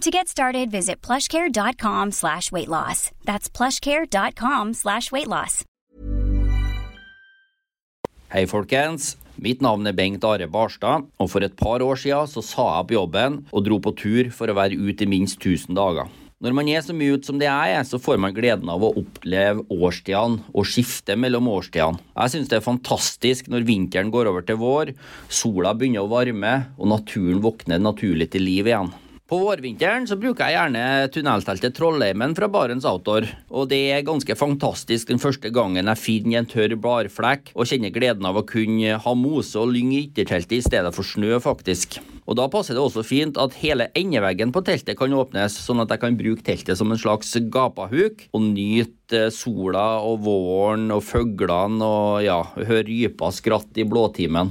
[0.00, 3.10] To get started, visit plushcare.com slash weight loss.
[3.26, 5.64] That's plushcare.com slash weight loss.
[8.32, 9.18] Hei, folkens.
[9.36, 12.84] Mitt navn er Bengt Are Barstad, og for et par år siden så sa jeg
[12.86, 16.08] opp jobben og dro på tur for å være ute i minst 1000 dager.
[16.40, 18.80] Når man er så mye ute som det jeg er, så får man gleden av
[18.80, 22.00] å oppleve årstidene og skifte mellom årstidene.
[22.14, 24.94] Jeg synes det er fantastisk når vinteren går over til vår,
[25.28, 28.94] sola begynner å varme og naturen våkner naturlig til liv igjen.
[29.30, 33.28] På vårvinteren så bruker jeg gjerne tunnelteltet Trollheimen fra Barents Outdoor.
[33.54, 37.92] Og det er ganske fantastisk den første gangen jeg finner en tørr barflekk og kjenner
[37.94, 42.00] gleden av å kunne ha mose og lyng i ytterteltet i stedet for snø, faktisk.
[42.26, 45.94] Og da passer det også fint at hele endeveggen på teltet kan åpnes, sånn at
[45.94, 51.86] jeg kan bruke teltet som en slags gapahuk og nyte sola og våren og fuglene
[51.86, 54.50] og ja, høre rypa skratt i blåtimen.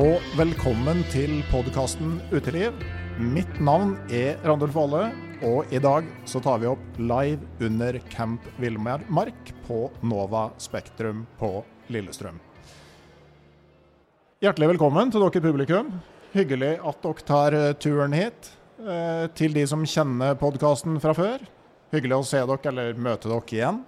[0.00, 2.72] og velkommen til podkasten Uteliv.
[3.20, 5.10] Mitt navn er Randulf Valle,
[5.44, 11.50] og i dag så tar vi opp live under Camp Villmark på Nova Spektrum på
[11.92, 12.40] Lillestrøm.
[14.40, 15.92] Hjertelig velkommen til dere publikum.
[16.32, 18.54] Hyggelig at dere tar eh, turen hit.
[18.80, 21.44] Eh, Til de som kjenner podkasten fra før,
[21.92, 23.84] hyggelig å se dere eller møte dere igjen.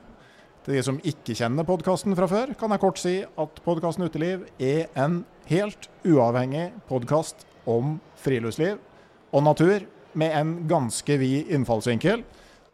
[0.67, 4.45] Til de som ikke kjenner podkasten fra før, kan jeg kort si at podkasten Uteliv
[4.61, 8.79] er en helt uavhengig podkast om friluftsliv
[9.33, 12.21] og natur, med en ganske vid innfallsvinkel.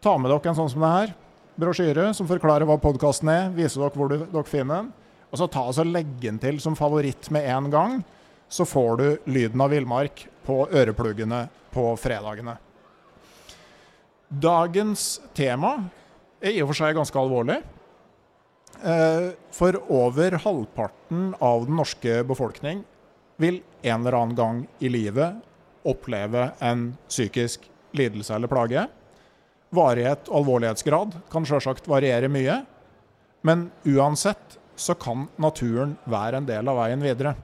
[0.02, 1.12] Ta med dere en sånn som det her,
[1.58, 4.88] brosjyre som forklarer hva podkasten er, viser dere hvor dere finner den.
[5.28, 7.98] Og så ta og legg den til som favoritt med en gang,
[8.48, 12.56] så får du lyden av villmark på ørepluggene på fredagene.
[14.28, 15.76] Dagens tema
[16.40, 17.60] er i og for seg ganske alvorlig.
[18.82, 22.84] Eh, For over halvparten av den norske befolkning
[23.36, 25.40] vil en eller annen gang i livet
[25.88, 27.66] oppleve en psykisk
[27.96, 28.84] lidelse eller plage.
[29.74, 32.60] Varighet og alvorlighetsgrad kan sjølsagt variere mye,
[33.46, 37.34] men uansett så kan naturen være en del av veien videre.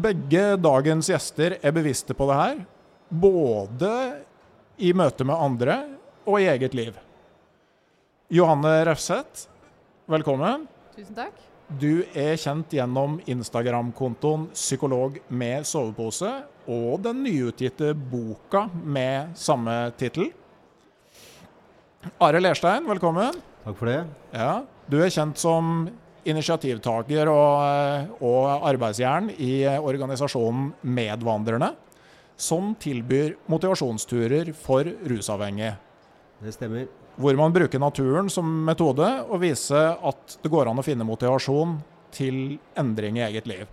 [0.00, 2.60] Begge dagens gjester er bevisste på det her,
[3.08, 3.92] både
[4.80, 5.76] i møte med andre
[6.24, 6.96] og i eget liv.
[8.30, 9.49] Johanne Refseth,
[10.10, 10.66] velkommen.
[10.96, 11.38] Tusen takk.
[11.78, 20.32] Du er kjent gjennom Instagram-kontoen 'Psykolog med sovepose' og den nyutgitte boka med samme tittel.
[22.20, 23.38] Are Lerstein, velkommen.
[23.64, 24.06] Takk for det.
[24.34, 25.88] Ja, du er kjent som
[26.24, 31.74] initiativtaker og, og arbeidsjern i organisasjonen Medvandrerne,
[32.36, 35.76] som tilbyr motivasjonsturer for rusavhengige.
[36.40, 36.88] Det stemmer.
[37.20, 41.76] Hvor man bruker naturen som metode og viser at det går an å finne motivasjon
[42.16, 43.66] til endring i eget liv.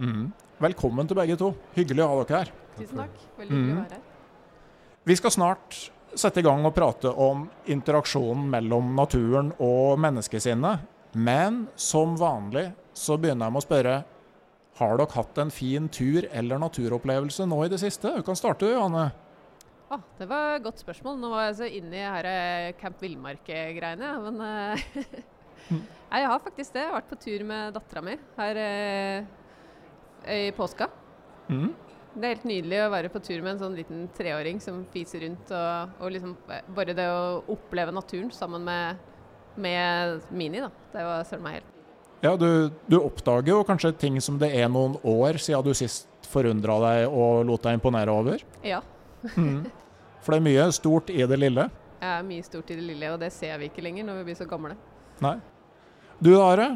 [0.00, 0.26] Mm.
[0.60, 1.54] Velkommen til begge to.
[1.76, 2.52] Hyggelig å ha dere her.
[2.76, 3.16] Tusen takk.
[3.38, 3.78] Veldig hyggelig Mm.
[3.78, 4.06] å være her.
[5.08, 10.80] Vi skal snart sette i gang og prate om interaksjonen mellom naturen og menneskesinnet.
[11.14, 14.04] Men som vanlig så begynner jeg med å spørre
[14.80, 18.12] har dere hatt en fin tur eller naturopplevelse nå i det siste?
[18.16, 19.12] Du kan starte, Johanne.
[19.90, 21.16] Ah, det var et godt spørsmål.
[21.18, 24.10] Nå var jeg så inne i her eh, Camp Villmark-greiene.
[24.22, 24.84] Men eh,
[26.10, 26.84] Nei, jeg har faktisk det.
[26.84, 29.24] Jeg har vært på tur med dattera mi her eh,
[30.30, 30.86] i påska.
[31.50, 31.72] Mm.
[32.14, 35.24] Det er helt nydelig å være på tur med en sånn liten treåring som fiser
[35.26, 35.50] rundt.
[35.58, 36.36] Og, og liksom
[36.76, 39.02] bare det å oppleve naturen sammen med,
[39.58, 40.70] med Mini, da.
[40.94, 41.76] Det var søren meg helt
[42.22, 46.06] Ja, du, du oppdager jo kanskje ting som det er noen år siden du sist
[46.30, 48.46] forundra deg og lot deg imponere over.
[48.62, 48.84] Ja.
[49.34, 49.66] Mm.
[50.20, 51.66] For det er mye stort i det lille.
[52.00, 54.30] Ja, er mye stort i det lille, og det ser vi ikke lenger når vi
[54.30, 54.76] blir så gamle.
[55.24, 55.36] Nei.
[56.20, 56.74] Du Are?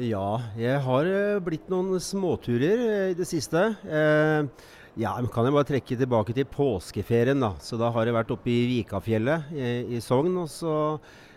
[0.00, 3.60] Ja, jeg har eh, blitt noen småturer eh, i det siste.
[3.86, 4.64] Eh,
[4.98, 7.52] ja, men kan jeg bare trekke tilbake til påskeferien, da.
[7.62, 10.34] Så da har jeg vært oppe i Vikafjellet i, i Sogn.
[10.42, 10.74] Og så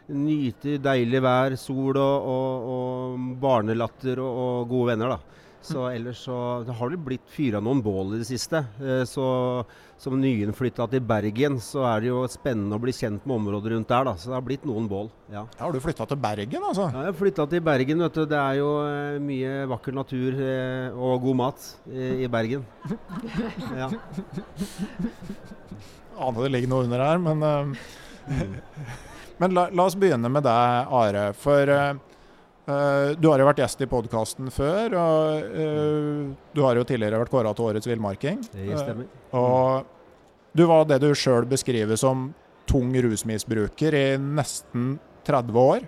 [0.10, 5.37] nyter deilig vær, sol og, og, og barnelatter og, og gode venner, da.
[5.62, 8.62] Så ellers så det har det blitt fyra noen bål i det siste.
[8.80, 9.26] Eh, så
[9.98, 13.90] som nyinnflytta til Bergen, så er det jo spennende å bli kjent med området rundt
[13.90, 14.14] der, da.
[14.20, 15.44] Så det har blitt noen bål, ja.
[15.58, 16.88] ja Har du flytta til Bergen, altså?
[16.94, 18.04] Ja, jeg har flytta til Bergen.
[18.06, 18.24] vet du.
[18.30, 22.66] Det er jo eh, mye vakker natur eh, og god mat i, Bergen.
[23.78, 23.90] Ja.
[26.18, 27.76] Aner det ligger noe under her, men
[29.42, 31.28] Men la, la oss begynne med deg, Are.
[31.38, 31.70] For
[32.68, 34.96] du har jo vært gjest i podkasten før.
[35.00, 38.42] Og eh, du har jo tidligere vært kåra til årets villmarking.
[38.52, 39.08] Det stemmer.
[39.08, 42.32] Eh, og du var det du sjøl beskriver som
[42.68, 44.98] tung rusmisbruker i nesten
[45.28, 45.88] 30 år.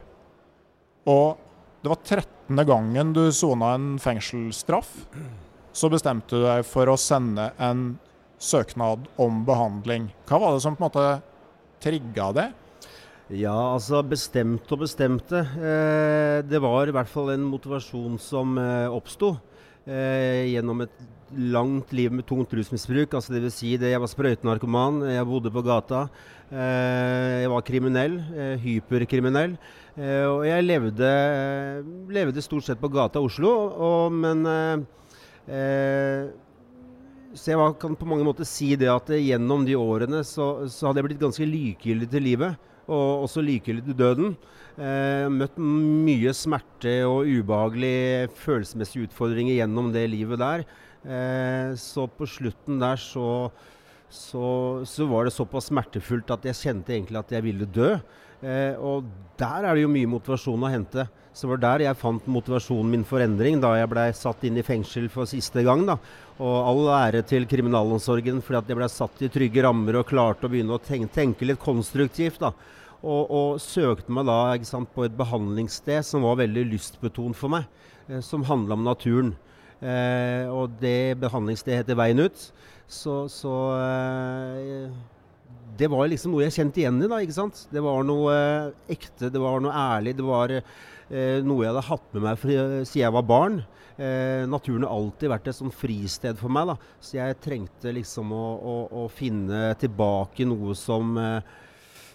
[1.09, 1.39] Og
[1.83, 2.63] det var 13.
[2.67, 4.93] gangen du sona en fengselsstraff.
[5.75, 7.91] Så bestemte du deg for å sende en
[8.39, 10.09] søknad om behandling.
[10.27, 11.05] Hva var det som på en måte
[11.83, 12.49] trigga det?
[13.29, 15.43] Ja, altså bestemt og bestemte.
[15.61, 19.35] Eh, det var i hvert fall en motivasjon som eh, oppsto
[19.85, 21.03] eh, gjennom et
[21.53, 23.13] langt liv med tungt rusmisbruk.
[23.13, 26.07] Altså vil si det, jeg var sprøytenarkoman, jeg bodde på gata.
[26.49, 28.15] Jeg var kriminell,
[28.63, 29.53] hyperkriminell.
[29.99, 31.09] Og jeg levde,
[32.09, 36.31] levde stort sett på gata i Oslo, og, men eh,
[37.37, 41.03] så jeg kan på mange måter si det at gjennom de årene så, så hadde
[41.03, 42.65] jeg blitt ganske likegyldig til livet.
[42.89, 44.37] Og også likegyldig til døden.
[44.79, 50.63] Eh, møtt mye smerte og ubehagelige følelsesmessige utfordringer gjennom det livet der.
[51.03, 53.51] Eh, så på slutten der så,
[54.09, 54.45] så,
[54.87, 57.91] så var det såpass smertefullt at jeg kjente egentlig at jeg ville dø.
[58.39, 59.07] Eh, og
[59.39, 61.05] der er det jo mye motivasjon å hente.
[61.33, 64.57] Så det var der jeg fant motivasjonen min for endring, da jeg blei satt inn
[64.59, 65.85] i fengsel for siste gang.
[65.87, 65.97] da.
[66.39, 70.47] Og all ære til kriminalomsorgen fordi at jeg blei satt i trygge rammer og klarte
[70.47, 72.39] å begynne å tenke, tenke litt konstruktivt.
[72.41, 72.53] da.
[72.99, 77.69] Og, og søkte meg da sant, på et behandlingssted som var veldig lystbetont for meg,
[78.09, 79.35] eh, som handla om naturen.
[79.79, 82.49] Eh, og det behandlingsstedet heter Veien ut.
[82.89, 84.91] Så, så eh,
[85.79, 87.07] det var liksom noe jeg kjente igjen i.
[87.07, 87.63] da, ikke sant?
[87.71, 90.15] Det var noe eh, ekte, det var noe ærlig.
[90.17, 90.73] Det var eh,
[91.09, 93.61] noe jeg hadde hatt med meg fra, siden jeg var barn.
[93.99, 96.67] Eh, naturen har alltid vært et sånn fristed for meg.
[96.69, 101.41] da, Så jeg trengte liksom å, å, å finne tilbake noe som, eh,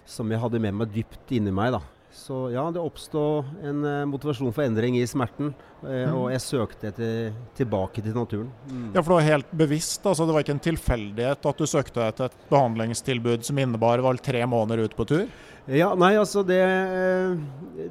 [0.07, 1.73] som jeg hadde med meg dypt inni meg.
[1.77, 1.83] da.
[2.15, 5.49] Så ja, det oppstod en eh, motivasjon for endring i smerten.
[5.83, 8.53] eh, Og jeg søkte etter, tilbake til naturen.
[8.95, 12.07] Ja, for det var helt bevisst, altså det var ikke en tilfeldighet at du søkte
[12.07, 15.27] etter et behandlingstilbud som innebar vel tre måneder ut på tur?
[15.65, 17.87] Ja, nei, altså det eh,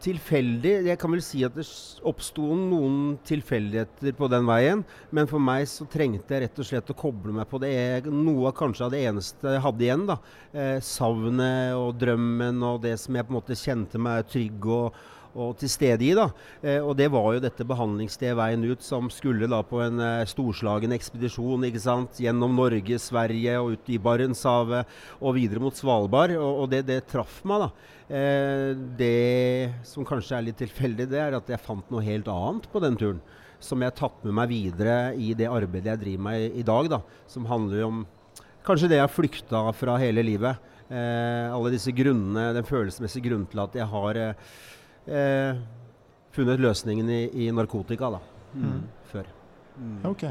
[0.00, 1.66] Tilfeldig Jeg kan vel si at det
[2.08, 4.84] oppsto noen tilfeldigheter på den veien.
[5.12, 8.48] Men for meg så trengte jeg rett og slett å koble meg på det noe
[8.48, 10.06] av kanskje av det eneste jeg hadde igjen.
[10.08, 10.16] da.
[10.52, 14.96] Eh, savnet og drømmen og det som jeg på en måte kjente meg trygg og,
[15.34, 16.12] og til stede i.
[16.16, 16.28] da.
[16.62, 20.26] Eh, og det var jo dette behandlingsstedet Veien ut, som skulle da på en eh,
[20.28, 22.20] storslagen ekspedisjon ikke sant?
[22.20, 26.34] gjennom Norge, Sverige og ut i Barentshavet og videre mot Svalbard.
[26.38, 27.66] Og, og det, det traff meg.
[27.66, 27.96] da.
[28.10, 32.66] Eh, det som kanskje er litt tilfeldig, det er at jeg fant noe helt annet
[32.72, 33.20] på den turen.
[33.60, 36.88] Som jeg har tatt med meg videre i det arbeidet jeg driver med i, dag.
[36.90, 38.02] da, Som handler om
[38.66, 40.58] kanskje det jeg har flykta fra hele livet.
[40.90, 44.48] Eh, alle disse grunnene, den følelsesmessige grunnen til at jeg har eh,
[45.06, 45.60] eh,
[46.34, 48.20] funnet løsningen i, i narkotika da,
[48.54, 48.78] mm.
[49.12, 49.28] før.
[50.08, 50.28] Ok.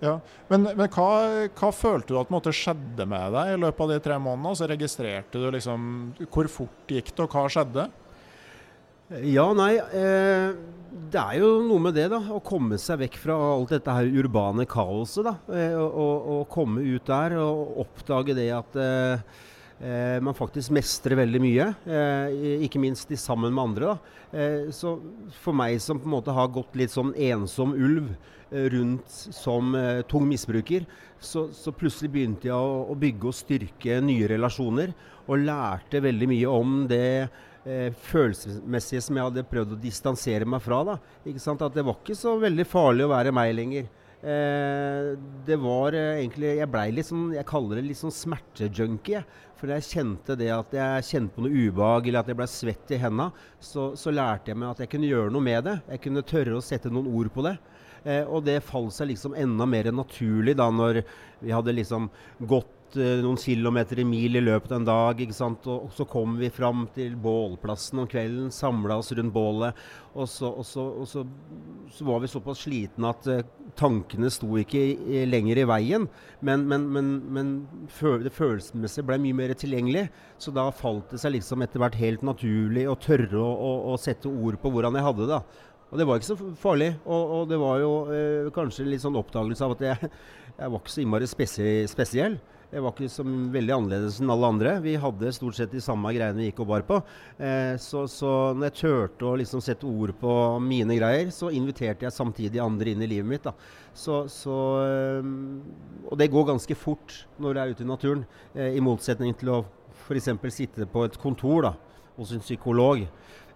[0.00, 0.14] Ja.
[0.48, 1.08] Men, men hva,
[1.52, 4.56] hva følte du at på måte, skjedde med deg i løpet av de tre månedene?
[4.56, 5.88] Så registrerte du liksom
[6.24, 7.88] Hvor fort gikk det, og hva skjedde?
[9.26, 9.74] Ja, nei.
[9.76, 10.54] Eh,
[11.10, 12.20] det er jo noe med det, da.
[12.32, 15.26] Å komme seg vekk fra alt dette her urbane kaoset.
[15.26, 19.46] da, eh, og, og, og, komme ut der og oppdage det at eh
[20.20, 21.66] man faktisk mestrer veldig mye.
[21.88, 23.94] Eh, ikke minst sammen med andre.
[24.32, 24.98] Eh, så
[25.40, 28.12] for meg som på en måte har gått litt sånn ensom ulv
[28.50, 29.76] rundt som
[30.10, 30.82] tung misbruker,
[31.22, 34.90] så, så, plutselig begynte jeg å, å bygge og styrke nye relasjoner.
[35.30, 37.28] Og lærte veldig mye om det
[37.64, 40.82] eh, følelsesmessige som jeg hadde prøvd å distansere meg fra.
[40.88, 40.98] Da.
[41.30, 43.90] At det var ikke så veldig farlig å være meg lenger.
[44.20, 45.12] Eh,
[45.46, 49.22] det var eh, egentlig Jeg blei litt sånn Jeg kaller det litt sånn smertejunkie.
[49.60, 52.92] For jeg kjente det at jeg kjente på noe ubehag eller at jeg ble svett
[52.96, 53.28] i hendene,
[53.60, 55.76] så, så, lærte jeg meg at jeg kunne gjøre noe med det.
[55.92, 57.58] Jeg kunne tørre å sette noen ord på det.
[58.08, 61.02] Eh, og det falt seg liksom enda mer naturlig da når
[61.42, 62.08] vi hadde liksom
[62.48, 65.20] gått Eh, noen kilometer i mil i løpet av en dag.
[65.20, 65.66] ikke sant?
[65.70, 69.78] Og, så kom vi fram til bålplassen om kvelden, samla oss rundt bålet.
[70.14, 71.24] Og, så, og, så, og så,
[71.94, 73.44] så, var vi såpass slitne at uh,
[73.78, 74.82] tankene sto ikke
[75.30, 76.08] lenger i veien.
[76.42, 77.54] Men, men, men, men
[77.86, 80.08] det følelsesmessige ble mye mer tilgjengelig.
[80.42, 83.98] Så da falt det seg liksom etter hvert helt naturlig å tørre å, å, å
[84.00, 85.42] sette ord på hvordan jeg hadde det.
[85.90, 86.92] Og det var ikke så farlig.
[87.04, 90.10] Og, og det var jo eh, kanskje litt sånn oppdagelse av at jeg,
[90.60, 92.38] jeg var ikke så innmari spesiell.
[92.70, 94.72] Jeg var ikke så veldig annerledes enn alle andre.
[94.84, 97.00] Vi hadde stort sett de samme greiene vi gikk og bar på.
[97.42, 102.06] Eh, så, så når jeg turte å liksom sette ord på mine greier, så inviterte
[102.06, 103.48] jeg samtidig andre inn i livet mitt.
[103.90, 105.32] Så, så, eh,
[106.06, 108.22] og det går ganske fort når du er ute i naturen,
[108.54, 109.60] eh, i motsetning til å
[110.04, 110.30] f.eks.
[110.54, 111.74] sitte på et kontor da,
[112.20, 113.02] hos en psykolog.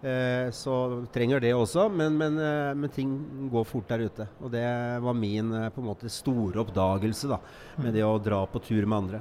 [0.04, 3.12] Eh, så trenger det også, men, men, eh, men, ting
[3.48, 4.26] går fort der ute.
[4.44, 4.66] Og det
[5.00, 7.38] var min eh, på en måte store oppdagelse da,
[7.80, 9.20] med det å dra på tur med andre.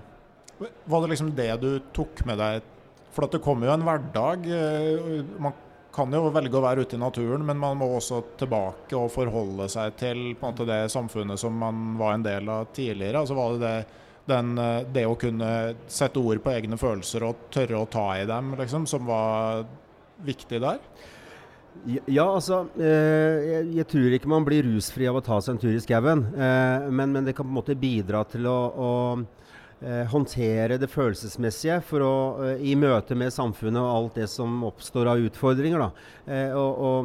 [0.59, 2.65] Var det liksom det du tok med deg?
[3.15, 4.47] For det kommer jo en hverdag.
[5.39, 5.55] Man
[5.93, 9.67] kan jo velge å være ute i naturen, men man må også tilbake og forholde
[9.69, 13.21] seg til måte, det samfunnet som man var en del av tidligere.
[13.21, 14.01] Altså var det det,
[14.33, 14.51] den,
[14.95, 15.51] det å kunne
[15.87, 19.63] sette ord på egne følelser og tørre å ta i dem, liksom, som var
[20.23, 20.81] viktig der?
[21.83, 25.61] Ja, altså eh, jeg, jeg, tror ikke man blir rusfri av å ta seg en
[25.63, 26.21] tur i skauen.
[26.31, 28.91] Eh, men, men, det kan på en måte bidra til å, å
[29.81, 32.13] eh, håndtere det følelsesmessige for å,
[32.55, 35.83] i møte med samfunnet og alt det som oppstår av utfordringer.
[35.83, 35.89] Da.
[36.55, 36.99] og, og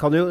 [0.00, 0.24] kan jo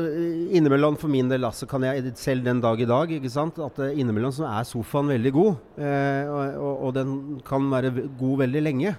[0.56, 3.80] innimellom for min del altså, kan jeg selv den dag i dag ikke sant, at
[3.92, 5.54] innimellom så er sofaen veldig god.
[5.80, 7.14] og, og den
[7.48, 8.98] kan være god veldig lenge.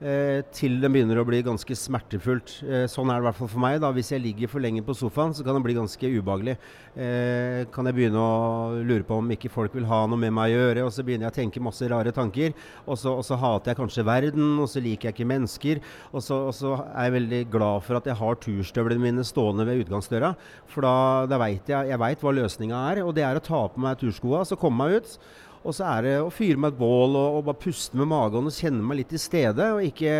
[0.00, 2.54] Eh, til det begynner å bli ganske smertefullt.
[2.64, 3.80] Eh, sånn er det i hvert fall for meg.
[3.82, 3.90] da.
[3.92, 6.56] Hvis jeg ligger for lenge på sofaen, så kan det bli ganske ubehagelig.
[6.96, 10.54] Eh, kan jeg begynne å lure på om ikke folk vil ha noe med meg
[10.54, 12.54] å gjøre, og så begynner jeg å tenke masse rare tanker.
[12.86, 15.82] Og så, og så hater jeg kanskje verden, og så liker jeg ikke mennesker.
[16.14, 19.68] Og så, og så er jeg veldig glad for at jeg har turstøvlene mine stående
[19.68, 20.32] ved utgangsdøra.
[20.66, 20.96] For da,
[21.28, 24.00] da veit jeg, jeg vet hva løsninga er, og det er å ta på meg
[24.00, 25.20] turskoa, så komme meg ut.
[25.60, 28.48] Og så er det å fyre med et bål og, og, bare puste med magen
[28.48, 29.66] og kjenne meg litt i stedet.
[29.76, 30.12] Og ikke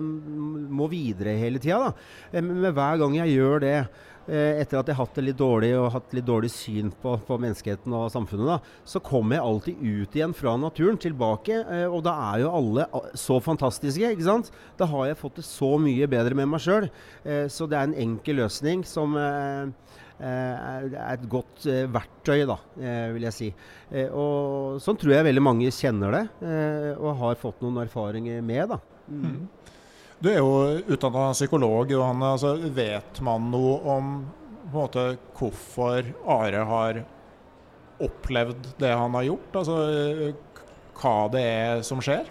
[0.00, 1.92] mm, må videre hele tida.
[2.32, 3.74] Eh, men hver gang jeg gjør det,
[4.30, 7.18] eh, etter at jeg har hatt det litt dårlig og hatt litt dårlig syn på,
[7.28, 11.60] på menneskeheten og samfunnet, da, så kommer jeg alltid ut igjen fra naturen, tilbake.
[11.68, 14.52] Eh, og da er jo alle så fantastiske, ikke sant.
[14.80, 16.88] Da har jeg fått det så mye bedre med meg sjøl.
[17.52, 19.12] Så det er en enkel løsning som
[20.18, 23.50] er et godt eh, verktøy, da, eh, vil jeg si.
[24.08, 26.24] og Sånn tror jeg veldig mange kjenner det,
[26.98, 28.74] og har fått noen erfaringer med.
[28.74, 28.80] da.
[29.08, 29.22] Mm.
[29.24, 29.46] mm.
[30.18, 32.32] Du er jo utdanna psykolog, Johanne.
[32.34, 34.08] Altså, vet man noe om
[34.68, 35.04] på en måte,
[35.38, 36.98] hvorfor Are har
[38.02, 39.60] opplevd det han har gjort?
[39.62, 39.76] Altså,
[40.98, 42.26] hva det er som skjer?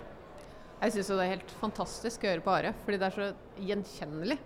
[0.77, 3.29] Jeg syns det er helt fantastisk å høre på Are, fordi det er så
[3.71, 4.37] gjenkjennelig.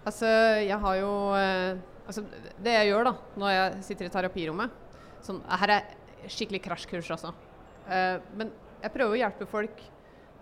[0.00, 0.26] Altså,
[0.64, 1.12] jeg har jo
[2.10, 2.24] Altså,
[2.58, 4.72] det jeg gjør da, når jeg sitter i terapirommet
[5.22, 7.30] sånn, Her er skikkelig krasjkurs, altså.
[7.86, 8.50] Uh, men
[8.80, 9.82] jeg prøver å hjelpe folk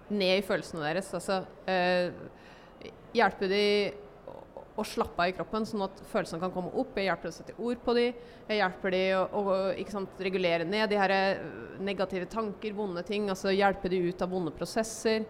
[0.09, 1.11] ned i følelsene deres.
[1.17, 4.41] Altså uh, hjelpe dem å,
[4.81, 6.97] å slappe av i kroppen, sånn at følelsene kan komme opp.
[6.97, 8.27] Jeg hjelper dem å sette ord på dem.
[8.49, 11.47] Jeg hjelper dem å, å sant, regulere ned de her eh,
[11.85, 13.29] negative tanker, vonde ting.
[13.29, 15.29] Altså hjelpe dem ut av vonde prosesser.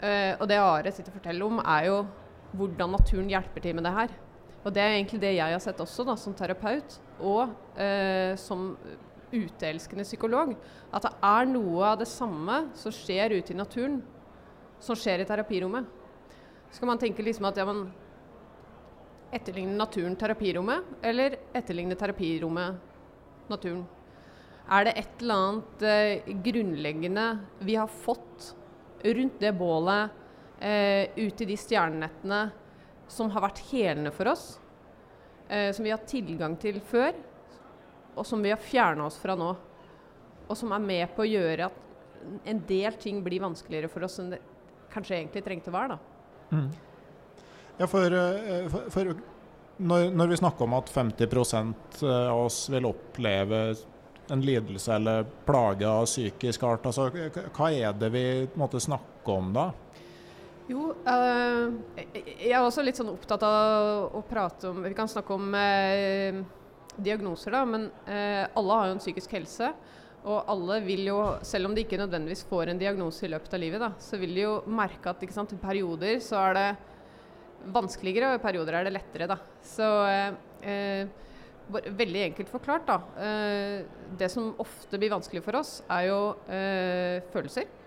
[0.00, 2.02] Uh, og det Are sitter og forteller om, er jo
[2.56, 4.20] hvordan naturen hjelper til med det her.
[4.60, 8.74] Og det er egentlig det jeg har sett også, da, som terapeut og eh, som
[9.30, 10.52] uteelskende psykolog.
[10.92, 14.00] At det er noe av det samme som skjer ute i naturen,
[14.82, 15.88] som skjer i terapirommet.
[16.70, 17.88] Så kan man tenke liksom at ja, men
[19.30, 22.80] Etterligner naturen terapirommet, eller etterligner terapirommet
[23.50, 23.84] naturen?
[24.66, 27.26] Er det et eller annet eh, grunnleggende
[27.62, 28.48] vi har fått
[29.04, 30.10] rundt det bålet
[30.58, 32.40] eh, ut i de stjernenettene
[33.10, 34.54] som har vært helende for oss,
[35.48, 37.16] eh, som vi har tilgang til før,
[38.14, 39.50] og som vi har fjerna oss fra nå.
[40.50, 44.18] Og som er med på å gjøre at en del ting blir vanskeligere for oss
[44.20, 44.40] enn det
[44.92, 45.96] kanskje egentlig trengte å være.
[45.96, 46.56] da.
[46.56, 46.70] Mm.
[47.78, 49.12] Ja, for, eh, for, for
[49.80, 53.60] når, når, vi snakker om at 50% av oss vil oppleve
[54.30, 57.08] en lidelse eller plage av psykisk art, altså,
[57.56, 58.24] hva er det vi
[58.60, 59.70] måtte snakke om da?
[60.70, 61.72] Jo, øh,
[62.22, 66.42] jeg er også litt sånn opptatt av å prate om Vi kan snakke om øh,
[67.00, 69.72] diagnoser, da, men øh, alle har jo en psykisk helse.
[70.20, 71.16] Og alle vil jo,
[71.48, 74.36] selv om de ikke nødvendigvis får en diagnose i løpet av livet, da, så vil
[74.36, 76.68] de jo merke at sant, i perioder så er det
[77.72, 79.30] vanskeligere, og i perioder er det lettere.
[79.32, 79.38] Da.
[79.64, 79.88] Så
[80.60, 81.08] eh,
[81.72, 83.00] veldig enkelt forklart, da.
[83.24, 86.20] Eh, det som ofte blir vanskelig for oss, er jo
[86.52, 87.79] eh, følelser.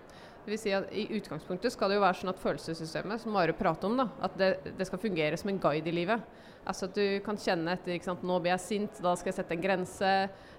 [0.44, 3.54] Det vil si at I utgangspunktet skal det jo være sånn at følelsessystemet, som Mare
[3.56, 6.26] prater om, da, at det, det, skal fungere som en guide i livet.
[6.68, 8.24] Altså at du kan kjenne etter ikke sant?
[8.28, 10.10] Nå blir jeg sint, da skal jeg sette en grense.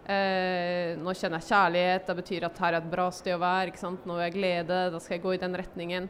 [0.10, 3.70] Eh, nå kjenner jeg kjærlighet, det betyr at her er et bra sted å være.
[3.70, 4.08] ikke sant?
[4.10, 6.10] Nå vil jeg glede, da skal jeg gå i den retningen.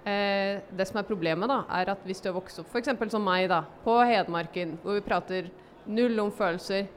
[0.00, 2.94] Eh, det som er problemet, da, er at hvis du har vokst opp f.eks.
[3.12, 5.52] som meg, da, på Hedmarken, hvor vi prater
[5.88, 6.88] null om følelser,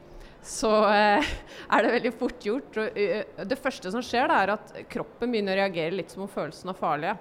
[0.43, 1.33] så eh,
[1.71, 2.77] er det veldig fort gjort.
[2.77, 6.31] Uh, det første som skjer, da, er at kroppen begynner å reagere litt som om
[6.31, 7.15] følelsene er farlige.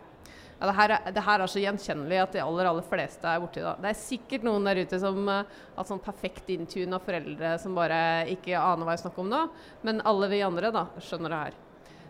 [0.59, 3.41] Ja, det, her er, det, her er, så gjenkjennelig at de aller aller fleste er
[3.43, 3.75] borti det.
[3.83, 5.43] Det er sikkert noen der ute som uh,
[5.77, 7.99] har sånn perfekt intune foreldre som bare
[8.35, 9.43] ikke aner hva jeg snakker om nå,
[9.87, 11.61] men alle vi andre da, skjønner det her.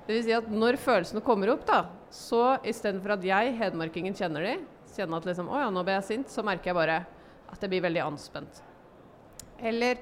[0.03, 4.49] Det vil si at når følelsene kommer opp, da, så istedenfor at jeg, hedmarkingen, kjenner
[4.49, 4.57] de,
[4.97, 7.03] kjenner at liksom, å ja, nå ble jeg sint, så merker jeg bare
[7.53, 8.63] at jeg blir veldig anspent.
[9.63, 10.01] Eller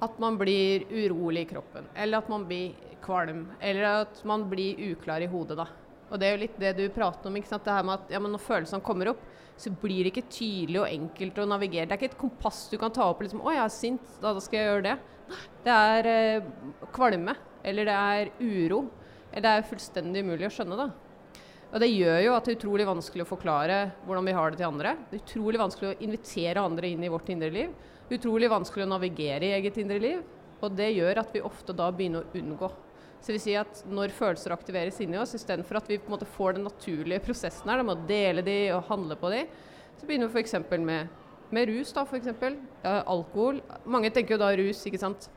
[0.00, 2.72] at man blir urolig i kroppen, eller at man blir
[3.04, 5.56] kvalm, eller at man blir uklar i hodet.
[5.60, 5.66] da.
[6.10, 7.36] Og Det er jo litt det du prater om.
[7.36, 7.64] ikke sant?
[7.64, 9.20] Det her med at ja, Når følelsene kommer opp,
[9.56, 11.86] så blir det ikke tydelig og enkelt å navigere.
[11.86, 14.32] Det er ikke et kompass du kan ta opp liksom, 'Å, jeg er sint, da,
[14.32, 14.98] da skal jeg gjøre det'.
[15.64, 16.42] Det er eh,
[16.92, 18.90] kvalme, eller det er uro,
[19.32, 20.76] Eller det er fullstendig umulig å skjønne.
[20.76, 20.90] da.
[21.72, 24.58] Og Det gjør jo at det er utrolig vanskelig å forklare hvordan vi har det
[24.58, 24.96] til andre.
[25.08, 27.70] Det er utrolig vanskelig å invitere andre inn i vårt indre liv.
[28.10, 30.22] Utrolig vanskelig å navigere i eget indre liv.
[30.60, 32.68] Og det gjør at vi ofte da begynner å unngå.
[33.20, 36.16] Så det vil si at Når følelser aktiveres inni oss, istedenfor at vi på en
[36.16, 39.44] måte får den naturlige prosessen her, med å dele de og handle på de,
[40.00, 40.56] så begynner vi f.eks.
[40.80, 41.10] Med,
[41.50, 41.92] med rus.
[41.92, 42.56] da, for.
[42.84, 43.60] Ja, alkohol.
[43.84, 45.28] Mange tenker jo da rus, ikke sant.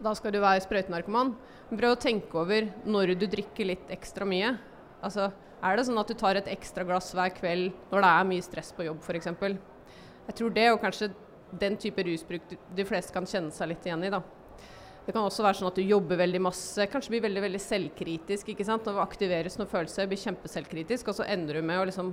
[0.00, 1.34] Da skal du være sprøytenarkoman.
[1.70, 4.54] Prøv å tenke over når du drikker litt ekstra mye.
[5.02, 8.30] Altså, er det sånn at du tar et ekstra glass hver kveld når det er
[8.30, 9.28] mye stress på jobb f.eks.?
[10.30, 11.10] Jeg tror det, og kanskje
[11.58, 14.12] den type rusbruk de fleste kan kjenne seg litt igjen i.
[14.12, 14.22] da.
[15.06, 18.52] Det kan også være sånn at du jobber veldig masse, kanskje blir veldig veldig selvkritisk.
[18.52, 18.84] ikke sant?
[18.86, 22.12] Når det aktiveres noen følelser, blir kjempeselvkritisk, og så ender du med å liksom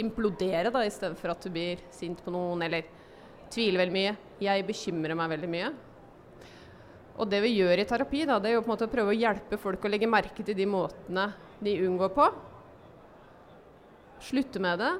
[0.00, 2.88] implodere da, i stedet for at du blir sint på noen eller
[3.52, 4.14] tviler veldig mye.
[4.42, 5.72] Jeg bekymrer meg veldig mye.
[7.14, 9.12] Og det vi gjør i terapi, da, det er jo på en måte å prøve
[9.12, 11.28] å hjelpe folk å legge merke til de måtene
[11.62, 12.26] de unngår på.
[14.24, 14.94] Slutte med det.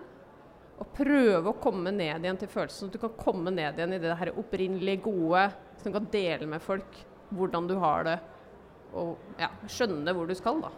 [0.75, 2.91] Og prøve å komme ned igjen til følelsen.
[2.91, 5.49] At du kan komme ned igjen i det her opprinnelig gode.
[5.79, 8.17] Så du kan dele med folk hvordan du har det.
[8.95, 10.75] Og ja, skjønne hvor du skal, da.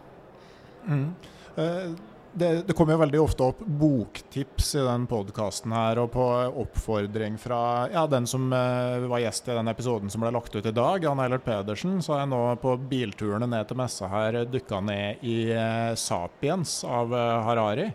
[0.87, 1.09] Mm.
[1.57, 1.97] Uh,
[2.37, 6.25] det, det, kommer jo veldig ofte opp boktips i den podkasten her, og på
[6.61, 10.65] oppfordring fra ja, den som uh, var gjest i den episoden som ble lagt ut
[10.65, 14.43] i dag, Jan Eilert Pedersen, så har jeg nå på bilturene ned til messa her
[14.45, 17.15] dykka ned i uh, 'Sapiens' av
[17.49, 17.89] Harari.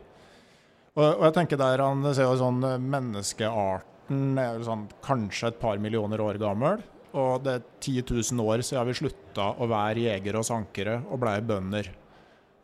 [0.93, 2.61] Og, og, jeg tenker der han ser jo sånn
[2.93, 6.83] Menneskearten er jo sånn kanskje et par millioner år gammel.
[7.17, 11.21] Og det er 10 000 år siden vi slutta å være jegere og sankere og
[11.23, 11.91] blei bønder.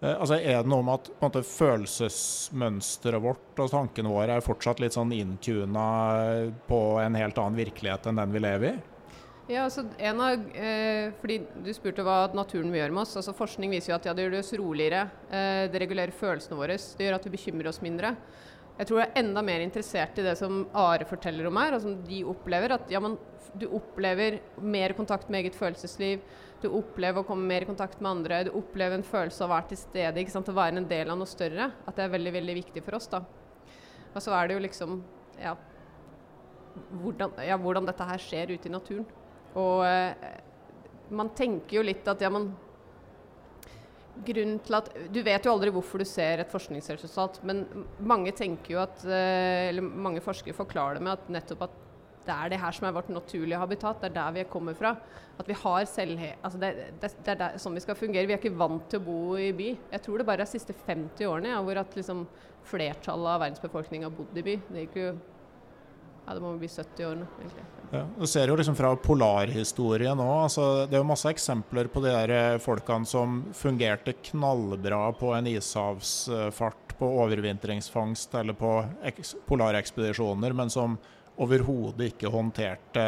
[0.01, 4.45] Eh, altså Er det noe med at på måte, følelsesmønsteret vårt og tankene våre er
[4.45, 5.89] fortsatt litt sånn inntuna
[6.69, 8.77] på en helt annen virkelighet enn den vi lever i?
[9.49, 13.17] Ja, altså en av, eh, fordi Du spurte hva naturen vil gjøre med oss.
[13.17, 15.11] altså Forskning viser jo at ja, det gjør oss roligere.
[15.31, 16.77] Eh, det regulerer følelsene våre.
[16.77, 18.15] Det gjør at vi bekymrer oss mindre.
[18.79, 21.97] Jeg tror jeg er enda mer interessert i det som Are forteller om her, som
[22.05, 22.73] de opplever.
[22.77, 23.17] At ja, man,
[23.57, 26.21] du opplever mer kontakt med eget følelsesliv.
[26.61, 28.45] Du opplever å komme mer i kontakt med andre.
[28.45, 30.53] Du opplever en følelse av å være til stede, ikke sant?
[30.53, 31.73] å være en del av noe større.
[31.87, 33.09] At det er veldig veldig viktig for oss.
[33.09, 33.25] da.
[34.13, 35.01] Og så er det jo liksom
[35.41, 35.57] ja
[37.01, 39.09] hvordan, ja, hvordan dette her skjer ute i naturen.
[39.59, 40.31] Og eh,
[41.19, 42.51] man tenker jo litt at ja, man
[44.27, 47.65] grunnen til at Du vet jo aldri hvorfor du ser et forskningsresultat, men
[47.99, 51.85] mange tenker jo at eh, Eller mange forskere forklarer det med at nettopp at
[52.29, 54.03] det er det her som er vårt naturlige habitat.
[54.03, 54.91] Det er der vi kommer fra.
[55.41, 56.35] At vi har selvhe...
[56.45, 56.69] Altså det,
[57.01, 58.29] det, det, er der, sånn vi skal fungere.
[58.29, 59.71] Vi er ikke vant til å bo i by.
[59.95, 62.27] Jeg tror det bare er de siste 50 årene ja, hvor at liksom
[62.69, 64.59] flertallet av verdens befolkning har bodd i by.
[64.69, 65.09] Det gikk jo
[66.29, 67.63] ja, det må bli 70-årene, egentlig.
[67.89, 70.35] Ja, du ser jo liksom fra polarhistorien òg.
[70.43, 75.33] Altså, det er jo masse eksempler på de der eh, folkene som fungerte knallbra på
[75.33, 78.73] en ishavsfart, på overvintringsfangst eller på
[79.49, 80.99] polarekspedisjoner, men som
[81.41, 83.05] overhodet ikke håndterte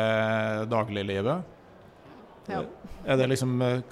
[0.70, 1.58] dagliglivet.
[2.48, 2.62] Ja.
[3.04, 3.82] Er det liksom eh,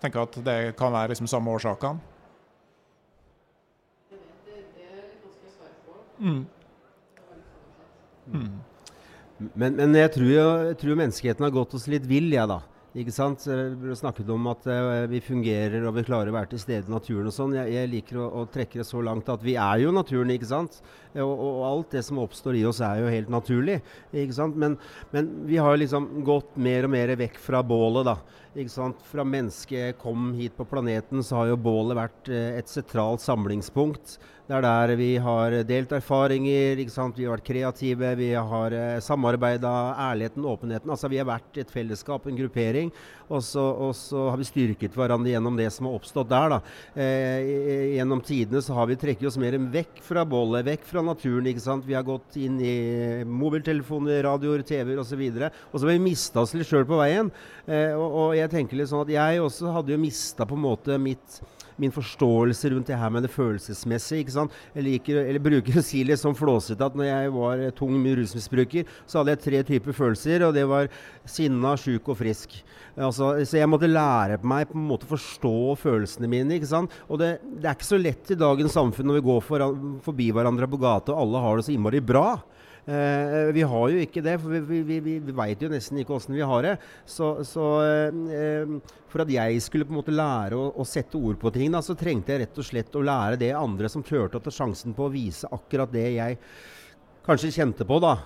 [0.00, 2.00] tenker at det kan være liksom samme årsakene?
[6.18, 6.46] Mm.
[8.32, 8.58] Mm.
[9.38, 12.48] Men, men jeg, tror jo, jeg, tror menneskeheten har gått oss litt vill, jeg, ja,
[12.50, 12.62] da.
[12.98, 13.44] Ikke sant?
[13.46, 16.94] Vi snakket om at uh, vi fungerer og vi klarer å være til stede i
[16.94, 17.54] naturen og sånn.
[17.54, 20.48] Jeg, jeg, liker å, å, trekke det så langt at vi er jo naturen, ikke
[20.48, 20.80] sant.
[21.24, 23.78] Og, og, alt det som oppstår i oss er jo helt naturlig.
[24.12, 24.58] ikke sant?
[24.58, 24.78] Men,
[25.14, 28.18] men vi har liksom gått mer og mer vekk fra bålet, da.
[28.58, 29.04] Ikke sant?
[29.06, 34.18] Fra mennesket kom hit på planeten, så har jo bålet vært uh, et sentralt samlingspunkt.
[34.48, 39.72] Det er der vi har delt erfaringer, vi har vært kreative, vi har eh, samarbeida.
[40.08, 40.88] Ærligheten, åpenheten.
[40.88, 42.88] Altså Vi har vært et fellesskap, en gruppering.
[43.28, 46.54] Og så, og så har vi styrket hverandre gjennom det som har oppstått der.
[46.54, 46.60] da.
[46.96, 51.48] Eh, gjennom tidene så har vi trekket oss mer vekk fra bålet, vekk fra naturen.
[51.50, 51.86] ikke sant?
[51.88, 52.74] Vi har gått inn i
[53.26, 55.22] mobiltelefoner, radioer, TV-er osv.
[55.28, 57.32] Og, og så har vi mista oss litt sjøl på veien.
[57.66, 60.66] Eh, og, og, jeg tenker litt sånn at jeg også hadde jo mista på en
[60.68, 61.40] måte mitt
[61.82, 64.24] min forståelse rundt det her med det følelsesmessige.
[64.24, 64.56] ikke sant?
[64.74, 68.90] Jeg liker, eller bruker å si litt sånn flåsete at når jeg var tung rusmisbruker,
[69.06, 70.90] så hadde jeg tre typer følelser, og det var
[71.28, 72.58] sinna, sjuk og frisk.
[72.98, 76.56] Altså, så jeg måtte lære meg på en måte å forstå følelsene mine.
[76.56, 76.94] ikke sant?
[77.06, 79.66] Og det, det er ikke så lett i dagens samfunn når vi går for,
[80.06, 82.30] forbi hverandre på gata og alle har det så innmari bra.
[82.88, 86.36] Eh, vi har jo ikke det, for vi, vi, vi, veit jo nesten ikke åssen
[86.36, 86.74] vi har det.
[87.04, 88.72] Så, så eh,
[89.12, 91.82] for at jeg skulle på en måte lære å, å sette ord på ting, da,
[91.84, 94.96] så trengte jeg rett og slett å lære det andre som turte å ta sjansen
[94.96, 96.40] på å vise akkurat det jeg
[97.28, 98.00] kanskje kjente på.
[98.00, 98.16] da.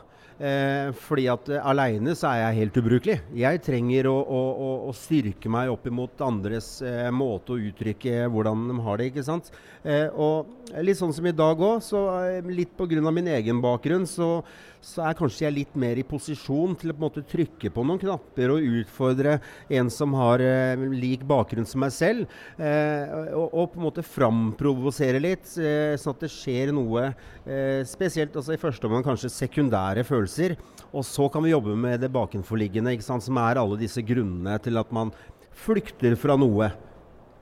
[0.43, 3.15] Eh, fordi at eh, aleine så er jeg helt ubrukelig.
[3.39, 4.41] Jeg trenger å, å,
[4.89, 9.13] å styrke meg opp imot andres eh, måte å uttrykke hvordan de har det.
[9.13, 9.53] ikke sant?
[9.87, 13.15] Eh, og litt sånn som i dag òg, så eh, litt pga.
[13.15, 14.41] min egen bakgrunn, så
[14.83, 17.85] så er kanskje jeg litt mer i posisjon til å på en måte trykke på
[17.87, 19.37] noen knapper og utfordre
[19.71, 22.27] en som har eh, lik bakgrunn som meg selv,
[22.59, 27.83] eh, og, og, på en måte framprovosere litt, eh, sånn at det skjer noe eh,
[27.89, 30.57] spesielt altså i første omgang kanskje sekundære følelser.
[30.93, 34.91] Og så kan vi jobbe med det bakenforliggende, som er alle disse grunnene til at
[34.93, 35.15] man
[35.63, 36.73] flykter fra noe.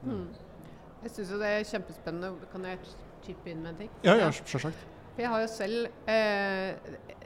[0.05, 0.29] Mm.
[1.01, 2.49] Jeg syns det er kjempespennende.
[2.53, 2.81] Kan jeg
[3.25, 3.93] chippe inn med en ting?
[4.05, 4.85] Ja, ja, selvsagt.
[5.19, 6.77] Jeg har jo selv eh,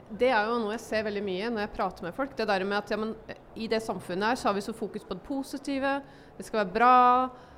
[0.09, 2.35] det er jo noe jeg ser veldig mye når jeg prater med folk.
[2.37, 3.15] Det der med at ja, men,
[3.57, 5.97] I det samfunnet her så har vi så fokus på det positive.
[6.37, 6.95] Det skal være bra.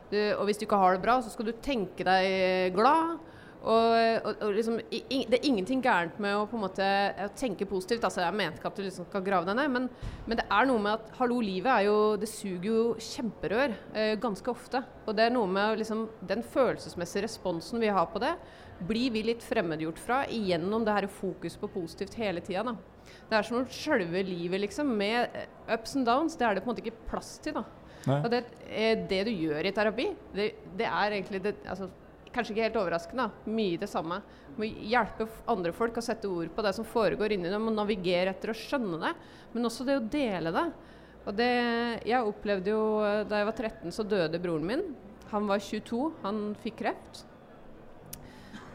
[0.07, 3.17] Du, og hvis du ikke har det bra, så skal du tenke deg glad.
[3.67, 6.85] Og, og, og liksom, i, det er ingenting gærent med å måte
[7.35, 8.05] tenke positivt.
[8.05, 9.89] altså Jeg mente ikke at du liksom skal grave deg ned, men,
[10.23, 14.13] men, det er noe med at hallo, livet er jo Det suger jo kjemperør eh,
[14.23, 14.85] ganske ofte.
[15.03, 18.37] Og det er noe med liksom, den følelsesmessige responsen vi har på det
[18.79, 22.75] blir vi litt fremmedgjort fra gjennom det her fokus på positivt hele tida.
[23.27, 26.63] Det er som om sjølve livet, liksom, med eh, ups and downs, det er det
[26.63, 27.57] på en måte ikke plass til.
[27.57, 27.63] da.
[28.07, 28.19] Nei.
[28.21, 31.89] Og det, eh, det, du gjør i terapi, det, det er egentlig det, altså,
[32.27, 34.17] Kanskje ikke helt overraskende, mye det samme.
[34.59, 38.33] Må hjelpe andre folk å sette ord på det som foregår inni dem, og navigere
[38.35, 39.13] etter å skjønne det.
[39.55, 40.65] Men også det å dele det.
[41.23, 41.47] Og det
[42.05, 44.83] Jeg opplevde jo eh, Da jeg var 13, så døde broren min.
[45.31, 47.23] Han var 22, han fikk kreft.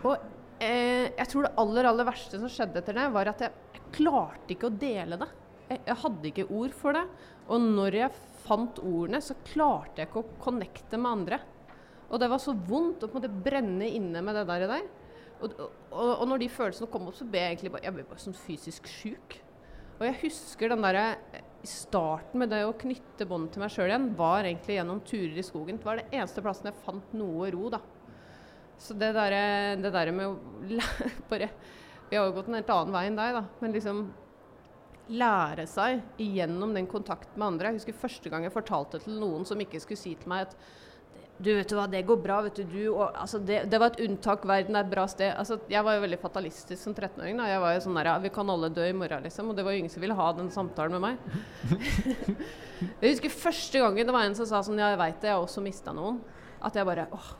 [0.02, 0.16] Og
[0.62, 3.86] eh, jeg tror det aller, aller verste som skjedde etter det, var at jeg, jeg
[3.98, 5.30] klarte ikke å dele det.
[5.68, 7.04] Jeg, jeg, hadde ikke ord for det.
[7.52, 11.40] Og når jeg fant ordene, så klarte jeg ikke å connecte med andre.
[12.12, 14.66] Og det var så vondt å på en måte brenne inne med det der.
[14.74, 14.90] der.
[15.42, 15.70] Og, og,
[16.20, 18.36] og, når de følelsene kom opp, så ble jeg egentlig bare, jeg ble bare sånn
[18.36, 19.38] fysisk sjuk.
[19.98, 21.06] Og jeg husker den derre
[21.66, 25.44] starten med det å knytte bånd til meg sjøl igjen, var egentlig gjennom turer i
[25.46, 25.78] skogen.
[25.78, 27.80] Det var det eneste plassen jeg fant noe ro, da.
[28.82, 30.72] Så det derre der med å
[31.30, 31.52] bare
[32.10, 33.46] Vi har jo gått en helt annen vei enn deg, da.
[33.62, 34.04] Men liksom
[35.12, 37.72] lære seg igjennom den kontakten med andre.
[37.72, 40.56] Jeg husker første gang jeg fortalte til noen som ikke skulle si til meg at
[41.42, 42.62] du, vet du hva, det går bra, vet du.
[42.70, 44.44] du og, altså, det, det, var et unntak.
[44.46, 45.32] Verden er et bra sted.
[45.34, 47.40] Altså, jeg var jo veldig fatalistisk som 13-åring.
[47.40, 49.50] da, Jeg var jo sånn der, ja, Vi kan alle dø i morgen, liksom.
[49.50, 52.12] Og det var jo ingen som ville ha den samtalen med meg.
[53.02, 55.38] jeg husker første gangen det var en som sa sånn Ja, jeg veit det, jeg
[55.38, 56.20] har også mista noen.
[56.62, 57.32] At jeg bare åh,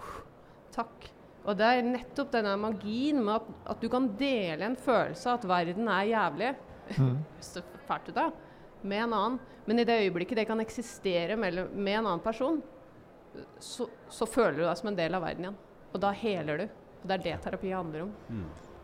[0.75, 1.13] takk.
[1.43, 5.41] Og det er nettopp denne magien med at, at, du kan dele en følelse av
[5.41, 6.53] at verden er jævlig,
[6.99, 7.17] mm.
[7.89, 8.29] fælt ut da,
[8.83, 9.41] med en annen.
[9.67, 12.61] Men i det øyeblikket det kan eksistere mellom, med en annen person,
[13.63, 15.61] så, så føler du deg som en del av verden igjen.
[15.93, 16.67] Og da heler du.
[17.03, 18.13] Og det er det terapi handler om.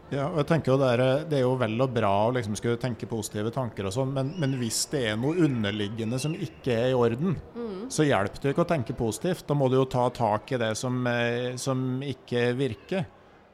[0.09, 2.55] Ja, og jeg tenker jo det, er, det er jo vel og bra å liksom
[2.57, 6.73] skulle tenke positive tanker og sånn, men, men hvis det er noe underliggende som ikke
[6.73, 7.37] er i orden,
[7.93, 9.45] så hjelper det ikke å tenke positivt.
[9.49, 13.05] Da må du jo ta tak i det som, eh, som ikke virker.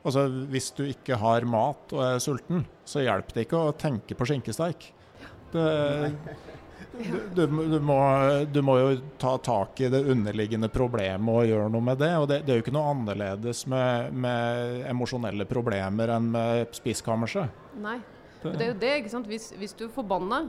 [0.04, 4.14] Altså Hvis du ikke har mat og er sulten, så hjelper det ikke å tenke
[4.18, 4.90] på skinkesteik.
[5.54, 5.68] Det,
[6.98, 7.98] du, du, du, må,
[8.52, 12.10] du må jo ta tak i det underliggende problemet og gjøre noe med det.
[12.20, 17.62] og Det, det er jo ikke noe annerledes med, med emosjonelle problemer enn med spiskammerset.
[17.82, 17.98] Nei.
[18.44, 19.28] Det er jo det, ikke sant.
[19.30, 20.44] Hvis, hvis du er forbanna,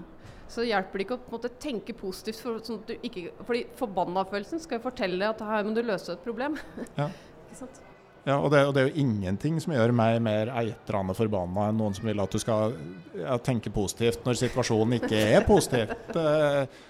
[0.51, 2.41] så hjelper det ikke å måte, tenke positivt.
[2.43, 6.59] For, sånn ikke, fordi forbanna-følelsen skal jo fortelle at her må du løse et problem.
[6.97, 7.09] Ja.
[7.47, 7.81] ikke sant?
[8.25, 11.77] Ja, og det, og det er jo ingenting som gjør meg mer eitrende forbanna enn
[11.77, 12.73] noen som vil at du skal
[13.19, 15.93] ja, tenke positivt når situasjonen ikke er positiv.
[16.15, 16.23] Det,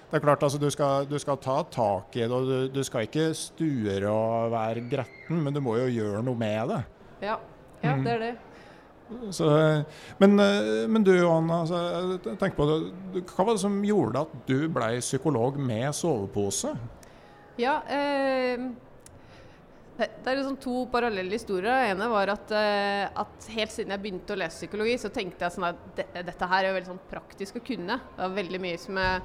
[0.08, 2.80] det er klart, altså, du skal, du skal ta tak i det, og du, du
[2.86, 6.82] skal ikke sture og være gretten, men du må jo gjøre noe med det.
[7.26, 7.36] Ja,
[7.84, 8.04] ja Mm.
[8.06, 8.34] det er det.
[9.36, 9.46] Så,
[10.18, 10.32] men,
[10.90, 14.88] men du Johanna, altså, tenker på det, hva var det som gjorde at du ble
[15.04, 16.72] psykolog med sovepose?
[17.60, 18.64] Ja, eh,
[19.96, 21.70] det er liksom to parallelle historier.
[21.70, 25.46] Den ene var at, eh, at helt siden jeg begynte å lese psykologi, så tenkte
[25.46, 27.96] jeg sånn at det, dette her er veldig sånn praktisk å kunne.
[28.12, 29.22] Det var veldig mye som jeg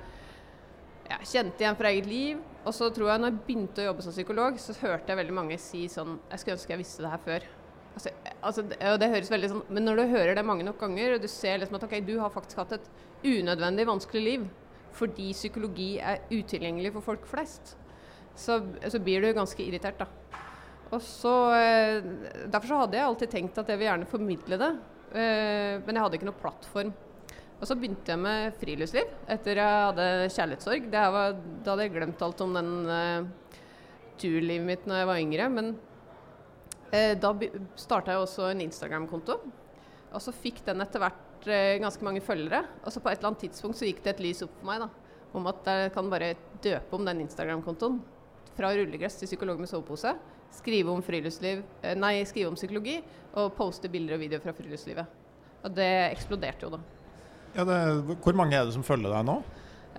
[1.11, 2.45] ja, kjente igjen fra eget liv.
[2.61, 5.35] Og så tror jeg når jeg begynte å jobbe som psykolog, så hørte jeg veldig
[5.35, 7.49] mange si sånn Jeg skulle ønske jeg visste det her før.
[7.91, 10.79] Altså, altså, det, og det høres veldig sånn Men når du hører det mange nok
[10.79, 12.91] ganger, og du ser liksom at ok, du har faktisk hatt et
[13.27, 14.49] unødvendig vanskelig liv
[14.95, 17.77] fordi psykologi er utilgjengelig for folk flest,
[18.35, 20.41] så, så blir du ganske irritert, da.
[20.91, 22.01] Og så, eh,
[22.51, 24.71] Derfor så hadde jeg alltid tenkt at jeg vil gjerne formidle det,
[25.15, 26.91] eh, men jeg hadde ikke noe plattform.
[27.61, 30.87] Og så begynte jeg med friluftsliv etter jeg hadde kjærlighetssorg.
[30.89, 33.27] Var, da hadde jeg glemt alt om den uh,
[34.17, 35.49] turlivet mitt når jeg var yngre.
[35.53, 35.69] Men
[36.89, 37.31] uh, da
[37.77, 39.37] starta jeg også en Instagram-konto.
[40.09, 42.63] Og så fikk den etter hvert uh, ganske mange følgere.
[42.81, 44.81] Og så på et eller annet tidspunkt så gikk det et lys opp for meg
[44.81, 44.89] da,
[45.37, 46.33] om at jeg kan bare
[46.65, 48.01] døpe om den Instagram-kontoen.
[48.57, 50.17] Fra rullegress til psykolog med sovepose.
[50.51, 52.97] Skrive om friluftsliv, eh, nei, skrive om psykologi
[53.39, 55.17] og poste bilder og videoer fra friluftslivet.
[55.63, 56.81] Og det eksploderte jo da.
[57.55, 57.79] Ja, det,
[58.23, 59.37] hvor mange er det som følger deg nå?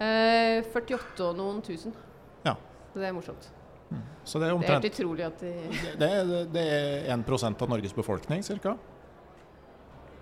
[0.03, 1.95] Eh, 48 og noen tusen.
[2.47, 2.57] Ja.
[2.93, 3.51] Så det er morsomt.
[4.25, 5.53] Så det er Det er helt utrolig at de
[5.99, 8.77] Det er, det er 1 av Norges befolkning ca.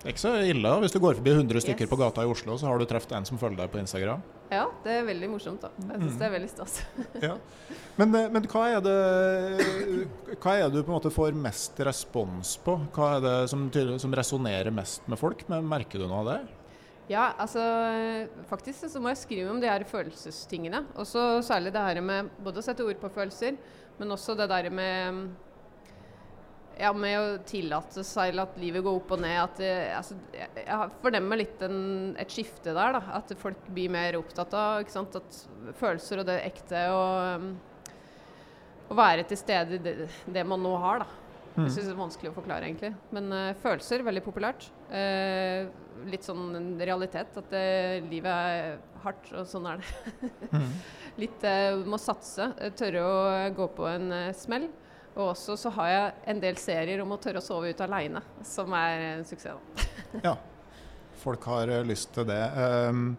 [0.01, 0.69] Det er ikke så ille.
[0.81, 1.89] Hvis du går forbi 100 stykker Yes.
[1.91, 4.23] på gata i Oslo, så har du truffet en som følger deg på Instagram.
[4.49, 5.69] Ja, det er veldig morsomt, da.
[5.77, 6.79] Jeg syns det er veldig stas.
[7.27, 7.35] Ja.
[7.99, 8.95] Men, eh, men hva, er det,
[10.41, 12.79] hva er det du på en måte får mest respons på?
[12.95, 13.67] Hva er det som,
[14.01, 15.45] som resonnerer mest med folk?
[15.51, 16.39] Men merker du noe av det?
[17.11, 17.61] Ja, altså
[18.49, 20.85] faktisk så må jeg skrive om de her følelsestingene.
[20.95, 23.57] Og så særlig det her med både å sette ord på følelser,
[23.99, 25.25] men også det der med
[26.79, 29.37] ja, med å tillate seg at livet går opp og ned.
[29.43, 31.81] At det, altså, jeg, jeg fornemmer litt en,
[32.21, 32.97] et skifte der.
[32.97, 35.17] Da, at folk blir mer opptatt av ikke sant?
[35.19, 37.51] At følelser og det ekte og um,
[38.91, 39.95] å være til stede i det,
[40.27, 41.05] det man nå har.
[41.05, 41.17] da.
[41.51, 42.93] Jeg syns det er vanskelig å forklare, egentlig.
[43.11, 44.69] Men uh, følelser, veldig populært.
[44.87, 45.67] Uh,
[46.09, 47.35] litt sånn en realitet.
[47.37, 50.61] At det, livet er hardt, og sånn er det.
[51.21, 52.51] litt uh, må satse.
[52.57, 53.17] eh, Tørre å
[53.57, 54.69] gå på en eh, smell.
[55.15, 58.21] Og også så har jeg en del serier om å tørre å sove ut aleine,
[58.47, 59.89] som er en suksess.
[60.27, 60.37] Ja.
[61.21, 62.39] Folk har eh, lyst til det.
[62.57, 63.11] Ehm,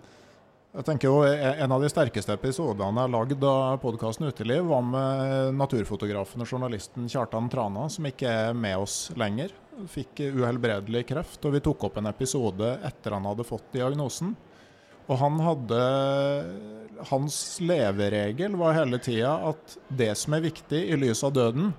[0.72, 4.64] jeg tenker jo e- En av de sterkeste episodene jeg har lagd av podkasten Uteliv,
[4.68, 9.54] var med naturfotografen og journalisten Kjartan Trana, som ikke er med oss lenger.
[9.92, 14.34] Fikk uhelbredelig kreft, og vi tok opp en episode etter han hadde fått diagnosen.
[15.06, 15.78] Og han hadde
[17.10, 21.72] Hans leveregel var hele tida at det som er viktig i lys av døden,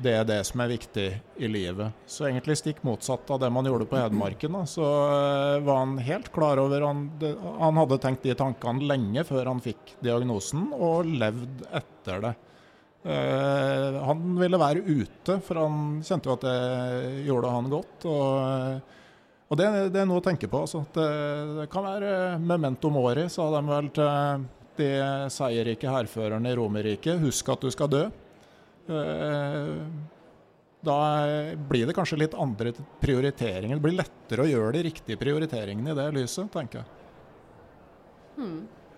[0.00, 1.96] det er det som er viktig i livet.
[2.08, 4.54] Så egentlig stikk motsatt av det man gjorde på Hedmarken.
[4.56, 4.62] Da.
[4.68, 7.02] Så eh, var han helt klar over han,
[7.60, 12.32] han hadde tenkt de tankene lenge før han fikk diagnosen, og levd etter det.
[13.02, 18.08] Eh, han ville være ute, for han kjente jo at det gjorde han godt.
[18.08, 18.96] Og,
[19.50, 20.62] og det, det er noe å tenke på.
[20.62, 20.84] Altså.
[20.94, 21.08] Det,
[21.58, 24.46] det kan være memento mori, sa de vel til
[24.78, 24.90] de
[25.34, 27.18] seierrike hærførerne i Romerriket.
[27.24, 28.04] Husk at du skal dø.
[28.88, 29.74] Eh,
[30.80, 30.96] Da
[31.68, 32.70] blir det kanskje litt andre
[33.02, 33.76] prioriteringer.
[33.76, 36.86] Det blir lettere å gjøre de riktige prioriteringene i det lyset, tenker jeg.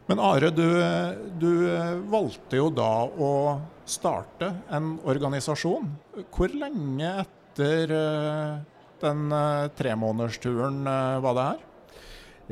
[0.07, 0.69] Men Are, du,
[1.43, 1.51] du
[2.12, 3.33] valgte jo da å
[3.88, 5.91] starte en organisasjon.
[6.31, 8.61] Hvor lenge etter eh,
[9.05, 11.69] den uh, tremånedersturen uh, var det her?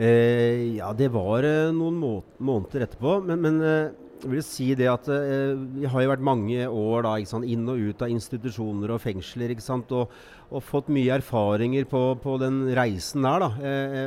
[0.01, 3.19] Eh, ja, det var eh, noen må måneder etterpå.
[3.27, 7.05] Men, men eh, jeg vil si det at eh, vi har jo vært mange år
[7.05, 9.53] da, sant, inn og ut av institusjoner og fengsler.
[9.61, 10.13] Sant, og,
[10.49, 13.47] og, fått mye erfaringer på, på den reisen der.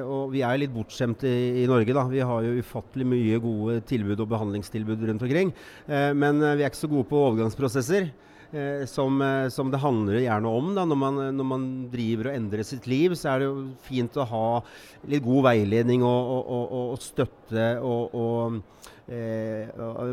[0.07, 1.93] Og vi er litt bortskjemte i, i, Norge.
[1.93, 2.07] Da.
[2.09, 5.53] Vi har jo ufattelig mye gode tilbud og behandlingstilbud rundt omkring.
[5.87, 8.09] Men vi er ikke så gode på overgangsprosesser.
[8.53, 10.67] Eh, som, eh, som, det handler gjerne om.
[10.75, 14.27] Når, man, når, man, driver og endrer sitt liv, så er det jo fint å
[14.29, 14.47] ha
[15.09, 18.59] litt god veiledning og, og, og, og støtte og,
[19.09, 19.71] eh,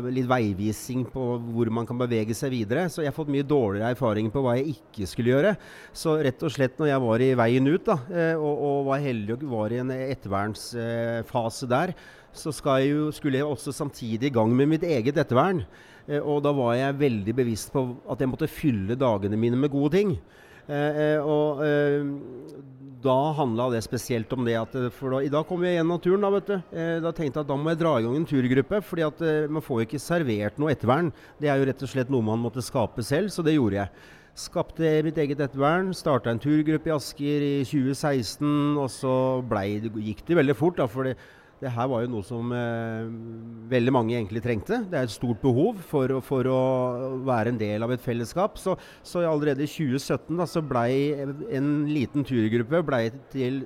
[0.09, 2.87] litt veivising på hvor man kan bevege seg videre.
[2.89, 5.53] Så jeg har fått mye dårligere erfaring på hva jeg ikke skulle gjøre.
[5.93, 7.99] Så rett og slett når jeg var i veien ut, da,
[8.39, 11.93] og, og, var heldig og var i en ettervernsfase der,
[12.33, 12.49] så
[12.79, 15.61] jeg jo, skulle jeg også samtidig i gang med mitt eget ettervern.
[16.07, 19.73] Eh, og da var jeg veldig bevisst på at jeg måtte fylle dagene mine med
[19.73, 20.13] gode ting.
[20.67, 21.61] Eh, eh, og
[23.01, 26.21] da handla det spesielt om det at For da, i dag kom jeg igjen naturen,
[26.21, 26.57] da, vet du.
[27.01, 28.81] da tenkte jeg at da må jeg dra i gang en turgruppe.
[28.85, 31.09] fordi at man får jo ikke servert noe ettervern.
[31.41, 33.89] Det er jo rett og slett noe man måtte skape selv, så det gjorde jeg.
[34.37, 35.89] Skapte mitt eget ettervern.
[35.97, 38.77] Starta en turgruppe i Asker i 2016.
[38.77, 39.15] Og så
[39.49, 39.65] ble,
[39.97, 40.85] gikk det veldig fort, da.
[40.85, 41.17] for det
[41.61, 43.09] det her var jo noe som eh,
[43.69, 44.79] veldig mange egentlig trengte.
[44.89, 46.61] Det er et stort behov for, for å
[47.27, 48.57] være en del av et fellesskap.
[48.57, 48.73] Så,
[49.05, 50.87] så allerede i 2017 da, så ble
[51.53, 53.61] en liten turgruppe ble til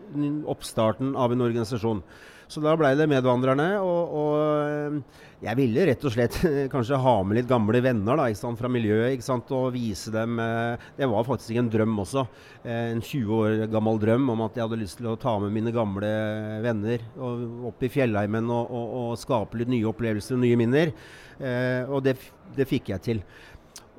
[0.51, 2.03] oppstarten av en organisasjon.
[2.47, 3.67] Så da ble det medvandrerne.
[3.81, 4.33] Og, og,
[4.69, 6.37] eh, jeg ville rett og slett
[6.73, 8.27] kanskje ha med litt gamle venner da,
[8.59, 9.51] fra miljøet ikke sant?
[9.55, 12.25] og vise dem eh, Det var faktisk en drøm også.
[12.63, 15.53] Eh, en 20 år gammel drøm om at jeg hadde lyst til å ta med
[15.55, 16.11] mine gamle
[16.65, 20.93] venner opp i fjellheimen og, og, og skape litt nye opplevelser og nye minner.
[21.91, 22.15] og det,
[22.55, 23.21] det fikk jeg til.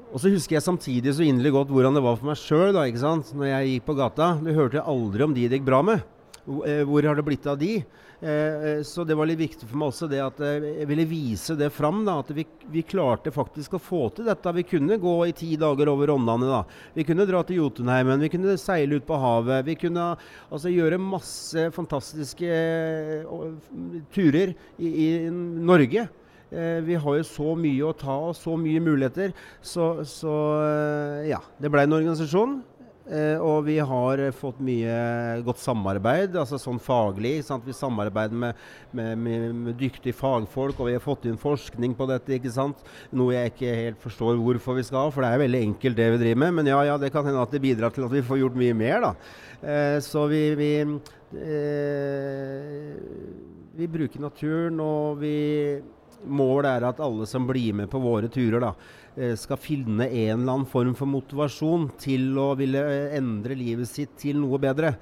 [0.06, 3.48] Og så husker jeg samtidig så inderlig godt hvordan det var for meg sjøl når
[3.50, 4.30] jeg gikk på gata.
[4.40, 6.04] Du hørte aldri om de det gikk bra med.
[6.46, 7.80] Hvor har det blitt av de?
[8.20, 8.31] Eh,
[8.68, 11.57] eh, så det var litt viktig for meg også det at eh, jeg ville vise
[11.59, 12.02] det fram.
[12.07, 14.55] Da, at vi, vi, klarte faktisk å få til dette.
[14.57, 16.48] Vi kunne gå i ti dager over Rondane.
[16.48, 16.62] Da.
[16.96, 19.66] Vi kunne dra til Jotunheimen, vi kunne seile ut på havet.
[19.68, 22.62] Vi kunne altså, gjøre masse fantastiske
[24.14, 26.07] turer i, i Norge.
[26.87, 29.35] vi har jo så mye å ta og så mye muligheter.
[29.61, 30.33] Så, så
[31.26, 32.61] ja, det ble en organisasjon.
[33.06, 34.94] Eh, og vi har fått mye
[35.46, 37.38] godt samarbeid, altså sånn faglig.
[37.46, 37.66] Sant?
[37.66, 42.08] Vi samarbeider med, med, med, med, dyktige fagfolk, og vi har fått inn forskning på
[42.10, 42.34] dette.
[42.34, 42.82] ikke sant?
[43.14, 46.22] Noe jeg ikke helt forstår hvorfor vi skal, for det er veldig enkelt det vi
[46.24, 46.58] driver med.
[46.58, 48.74] Men ja, ja, det kan hende at det bidrar til at vi får gjort mye
[48.76, 49.14] mer, da.
[49.62, 50.72] Eh, så vi, vi,
[51.46, 52.80] eh,
[53.78, 55.36] vi bruker naturen, og vi
[56.26, 59.05] Målet er at alle som blir med på våre turer, da, Eh,
[59.40, 64.16] skal finne en eller annen form for motivasjon til å ville eh, endre livet sitt
[64.20, 64.94] til noe bedre.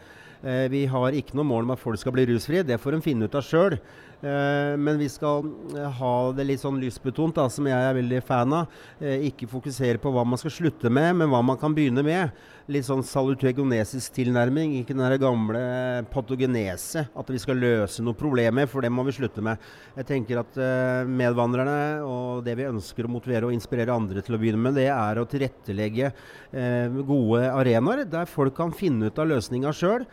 [0.44, 3.04] Eh, vi har ikke noe mål om at folk skal bli rusfrie, det får de
[3.04, 3.78] finne ut av sjøl.
[4.24, 5.44] Eh, men vi skal
[5.76, 8.78] eh, ha det litt sånn lystbetont, som jeg er veldig fan av.
[9.00, 12.44] Eh, ikke fokusere på hva man skal slutte med, men hva man kan begynne med.
[12.64, 15.60] Litt sånn salutegonesisk tilnærming, ikke den gamle
[16.08, 17.02] patogenese.
[17.12, 19.60] At vi skal løse noen problemer, for det må vi slutte med.
[19.98, 20.56] Jeg tenker at
[21.04, 24.86] medvandrerne og det vi ønsker å motivere og inspirere andre til å begynne med, det
[24.88, 26.08] er å tilrettelegge
[27.04, 30.06] gode arenaer der folk kan finne ut av løsninga sjøl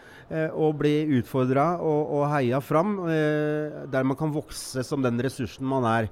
[0.52, 2.98] og bli utfordra og, og heia fram.
[3.94, 6.10] der man kan vokse som den ressursen man er.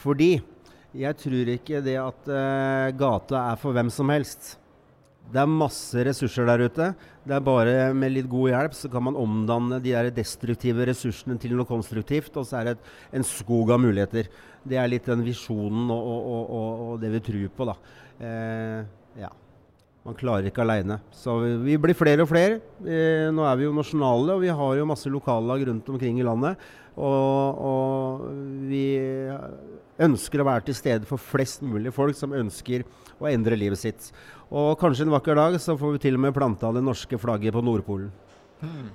[0.00, 0.38] Fordi
[0.96, 2.32] jeg tror ikke det at
[2.96, 4.56] gata er for hvem som helst.
[5.28, 6.92] Det er masse ressurser der ute.
[7.28, 11.36] Det er bare med litt god hjelp så kan man omdanne de der destruktive ressursene
[11.40, 12.32] til noe konstruktivt.
[12.40, 12.86] Og så er det et,
[13.20, 14.30] en skog av muligheter.
[14.68, 17.76] Det er litt den visjonen og, og, og, og det vi tror på, da.
[18.24, 18.80] Eh,
[19.20, 19.30] ja.
[20.08, 21.02] Man klarer ikke aleine.
[21.12, 22.62] Så vi blir flere og flere.
[22.80, 26.24] Eh, nå er vi jo nasjonale, og vi har jo masse lokallag rundt omkring i
[26.24, 26.62] landet.
[26.96, 28.22] Og, og,
[28.70, 28.86] vi
[30.00, 32.86] ønsker å være til stede for flest mulig folk som ønsker
[33.20, 34.08] å endre livet sitt.
[34.48, 37.52] Og kanskje en vakker dag så får vi til og med planta det norske flagget
[37.54, 38.08] på Nordpolen.
[38.62, 38.88] Hmm.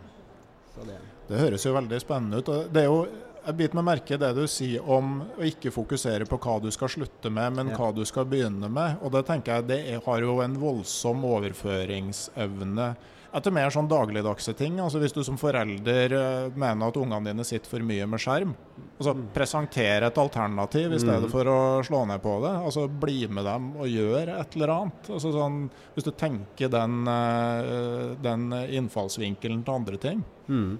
[0.74, 0.98] Det.
[1.30, 1.38] det.
[1.38, 2.50] høres jo veldig spennende ut.
[2.74, 3.06] Det er jo
[3.44, 6.70] jeg biter meg merke i det du sier om å ikke fokusere på hva du
[6.74, 7.80] skal slutte med, men ja.
[7.80, 9.02] hva du skal begynne med.
[9.04, 12.94] Og det tenker jeg det har jo en voldsom overføringsevne
[13.34, 14.78] etter mer sånn dagligdagse ting.
[14.80, 18.54] altså Hvis du som forelder uh, mener at ungene dine sitter for mye med skjerm,
[19.00, 19.24] altså mm.
[19.34, 21.32] presentere et alternativ i stedet mm.
[21.34, 22.54] for å slå ned på det.
[22.62, 25.10] altså Bli med dem og gjør et eller annet.
[25.18, 25.64] altså sånn,
[25.96, 30.22] Hvis du tenker den, uh, den innfallsvinkelen til andre ting.
[30.48, 30.78] Mm.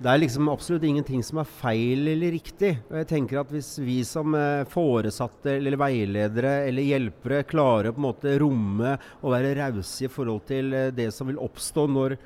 [0.00, 2.70] Det er liksom absolutt ingenting som er feil eller riktig.
[2.88, 7.96] Og jeg tenker at Hvis vi som eh, foresatte eller veiledere eller hjelpere klarer å
[7.98, 11.84] på en måte romme og være rause i forhold til eh, det som vil oppstå
[11.92, 12.16] når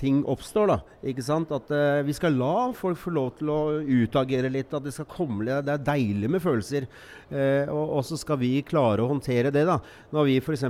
[0.00, 0.70] ting oppstår.
[0.70, 0.78] da,
[1.12, 1.52] ikke sant?
[1.54, 4.72] At uh, vi skal la folk få lov til å utagere litt.
[4.74, 6.88] At det skal komme, det er deilig med følelser.
[7.30, 9.64] Uh, og, og, så skal vi klare å håndtere det.
[9.68, 9.78] da.
[10.14, 10.66] Når vi f.eks.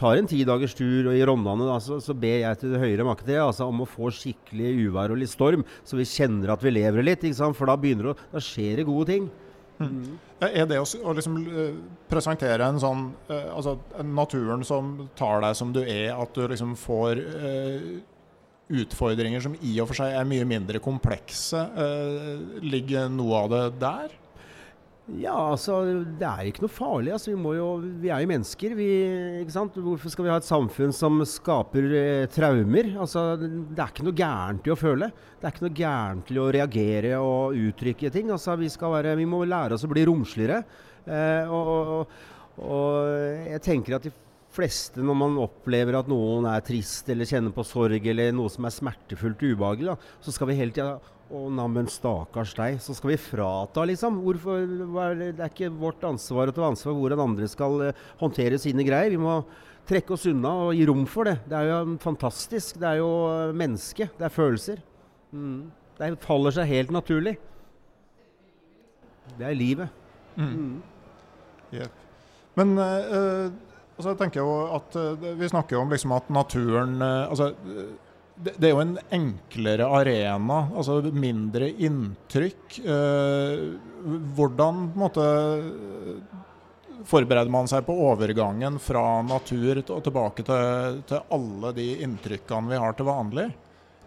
[0.00, 3.38] tar en tidagers tur i Rondane, da, så, så, ber jeg til det høyere maktet
[3.42, 7.06] altså, om å få skikkelig uvær og litt storm, så vi kjenner at vi lever
[7.06, 7.24] litt.
[7.24, 7.58] ikke sant?
[7.58, 9.32] For da, begynner det, da skjer det gode ting.
[9.74, 10.14] Mm.
[10.44, 11.38] Er det å, å liksom,
[12.06, 13.74] presentere en sånn altså,
[14.06, 17.22] naturen som tar deg som du er, at du liksom får
[18.72, 21.60] utfordringer som i og for seg er mye mindre komplekse.
[21.76, 24.20] Eh, ligger noe av det der?
[25.20, 25.82] Ja, altså
[26.16, 27.12] det er ikke noe farlig.
[27.12, 27.66] Altså, vi, jo,
[28.00, 28.72] vi, er jo mennesker.
[28.78, 28.86] Vi,
[29.52, 32.88] Hvorfor skal vi ha et samfunn som skaper eh, traumer?
[33.04, 35.10] Altså, det er ikke noe gærent i å føle.
[35.12, 38.32] Det er ikke noe gærent i å reagere og uttrykke ting.
[38.32, 40.62] Altså, vi, være, vi, må lære oss å bli romsligere.
[41.04, 42.16] Eh, og, og,
[42.64, 43.12] og,
[43.50, 44.14] jeg tenker at de
[44.54, 48.66] fleste, når man opplever at noen er trist eller kjenner på sorg eller noe som
[48.68, 50.96] er smertefullt ubehagelig, da, så skal vi hele tida
[51.34, 52.78] å, neimen, stakkars deg.
[52.84, 54.20] Så skal vi frata, liksom.
[54.24, 54.64] Hvorfor,
[55.18, 58.86] det er ikke vårt ansvar å ta ansvar for hvordan andre skal uh, håndtere sine
[58.86, 59.14] greier.
[59.14, 59.40] Vi må
[59.88, 61.38] trekke oss unna og gi rom for det.
[61.48, 62.78] Det er jo fantastisk.
[62.80, 64.08] Det er jo uh, menneske.
[64.18, 64.84] Det er følelser.
[65.34, 65.58] Mm.
[65.98, 67.36] Det faller seg helt naturlig.
[69.38, 70.02] Det er livet.
[70.36, 70.50] Mm.
[70.50, 70.80] Mm.
[71.74, 72.02] Yep.
[72.58, 76.96] Men uh, Altså, jeg tenker jo at uh, Vi snakker jo om liksom at naturen
[77.02, 77.52] uh, altså,
[78.34, 82.80] det, det, er jo en enklere arena, altså mindre inntrykk.
[82.82, 83.76] Uh,
[84.34, 85.26] hvordan på en måte
[87.06, 92.80] forbereder man seg på overgangen fra natur og tilbake til, til, alle de inntrykkene vi
[92.82, 93.46] har til vanlig?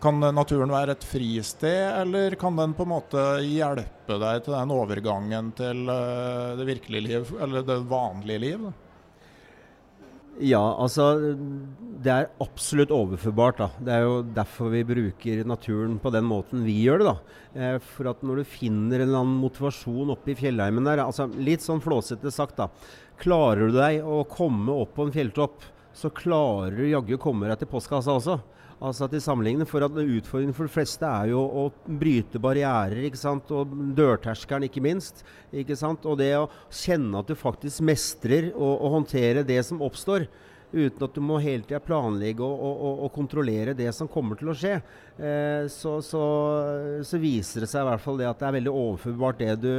[0.04, 4.76] Kan naturen være et fristed, eller kan den på en måte hjelpe deg til den
[4.76, 8.68] overgangen til det virkelige liv, eller det vanlige liv?
[8.68, 8.87] Da?
[10.40, 11.36] Ja, altså
[11.98, 13.58] Det er absolutt overførbart.
[13.58, 13.70] da.
[13.82, 17.06] Det er jo derfor vi bruker naturen på den måten vi gjør det.
[17.06, 17.18] da.
[17.56, 21.26] Eh, for at når du finner en eller annen motivasjon oppe i fjellheimen der, altså
[21.34, 22.70] litt sånn flåsete sagt, da.
[23.18, 27.58] Klarer du deg å komme opp på en fjelltopp, så klarer du jaggu komme deg
[27.58, 28.40] til postkassa også.
[28.78, 33.18] Altså til sammenligning, for at Utfordringen for de fleste er jo å bryte barrierer, ikke
[33.18, 33.50] sant?
[33.50, 35.24] og dørterskelen ikke minst.
[35.50, 36.06] ikke sant?
[36.06, 40.28] Og det å kjenne at du faktisk mestrer å håndtere det som oppstår.
[40.68, 44.52] Uten at du må hele tida planlegge og, og, og, kontrollere det som kommer til
[44.52, 44.74] å skje.
[45.16, 46.24] Eh, så, så,
[47.08, 49.72] så, viser det seg i hvert fall det at det er veldig overførbart det du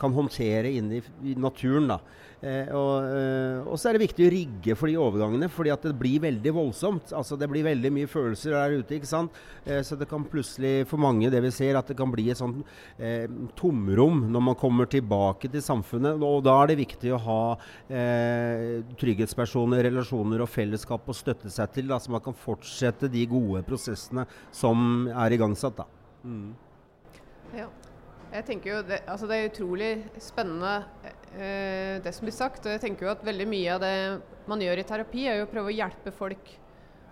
[0.00, 1.90] kan håndtere inne i, i naturen.
[1.92, 2.00] da.
[2.40, 5.82] Eh, og, eh, og, så er det viktig å rigge for de overgangene, fordi at
[5.84, 7.12] det blir veldig voldsomt.
[7.16, 8.96] Altså Det blir veldig mye følelser der ute.
[8.96, 9.36] ikke sant?
[9.66, 12.40] Eh, så det kan plutselig, for mange, det vi ser, at det kan bli et
[12.40, 12.64] sånt
[12.98, 16.16] eh, tomrom når man kommer tilbake til samfunnet.
[16.16, 17.42] Og da er det viktig å ha
[17.92, 23.26] eh, trygghetspersoner, relasjoner og fellesskap å støtte seg til, da, så man kan fortsette de
[23.28, 25.84] gode prosessene som er igangsatt.
[25.84, 25.88] da.
[26.24, 26.50] Mm.
[27.56, 27.68] Ja.
[28.30, 29.90] Jeg tenker jo det, altså det er utrolig
[30.22, 30.84] spennende
[31.34, 32.62] eh, det som blir sagt.
[32.62, 33.94] Og jeg tenker jo at veldig mye av det
[34.50, 36.52] man gjør i terapi, er jo å prøve å hjelpe folk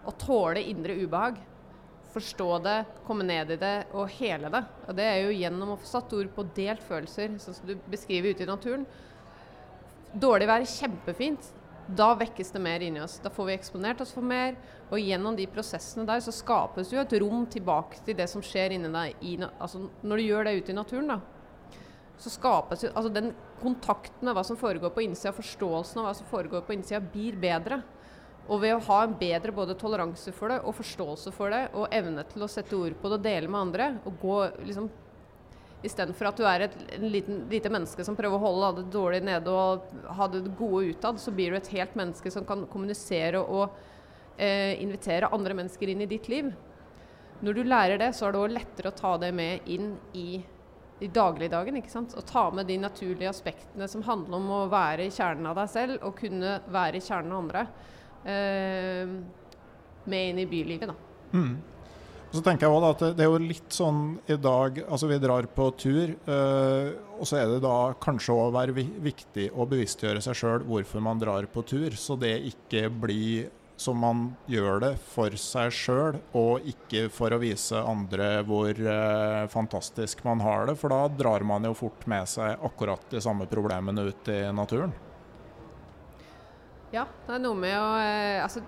[0.07, 1.41] å tåle indre ubehag.
[2.15, 4.63] Forstå det, komme ned i det og hele det.
[4.87, 7.75] Og det er jo gjennom å få satt ord på delt følelser, sånn som du
[7.91, 8.87] beskriver ute i naturen.
[10.15, 11.51] Dårlig vær kjempefint.
[11.89, 13.17] Da vekkes det mer inni oss.
[13.25, 14.59] Da får vi eksponert oss for mer.
[14.91, 18.77] Og gjennom de prosessene der så skapes jo et rom tilbake til det som skjer
[18.77, 19.17] inni deg.
[19.25, 21.21] I, altså når du gjør det ute i naturen, da,
[22.19, 23.33] så skapes jo altså den
[23.63, 27.39] kontakten med hva som foregår på innsida, forståelsen av hva som foregår på innsida, blir
[27.41, 27.81] bedre.
[28.49, 31.93] Og ved å ha en bedre både toleranse for det og forståelse for det, og
[31.95, 34.89] evne til å sette ord på det og dele med andre, og gå liksom
[35.87, 39.53] Istedenfor at du er et liten, lite menneske som prøver å holde det dårlig nede
[39.53, 43.77] og ha det gode utad, så blir du et helt menneske som kan kommunisere og
[44.35, 46.51] eh, invitere andre mennesker inn i ditt liv.
[47.47, 50.41] Når du lærer det, så er det òg lettere å ta det med inn i,
[50.99, 51.79] i dagligdagen.
[51.79, 52.17] ikke sant?
[52.19, 55.71] Og ta med de naturlige aspektene som handler om å være i kjernen av deg
[55.77, 57.67] selv og kunne være i kjernen av andre.
[58.35, 59.19] Eh,
[60.09, 61.39] med inn i bylivet, da.
[61.39, 61.55] Mm.
[62.29, 65.21] Og så tenker jeg også at Det er jo litt sånn i dag altså Vi
[65.23, 68.51] drar på tur, øh, og så er det da kanskje å
[69.09, 73.49] viktig å bevisstgjøre seg sjøl hvorfor man drar på tur, så det ikke blir
[73.79, 79.45] som man gjør det for seg sjøl, og ikke for å vise andre hvor øh,
[79.53, 80.75] fantastisk man har det.
[80.81, 84.95] For da drar man jo fort med seg akkurat de samme problemene ut i naturen.
[86.91, 88.63] Ja, det er noe med å øh, Altså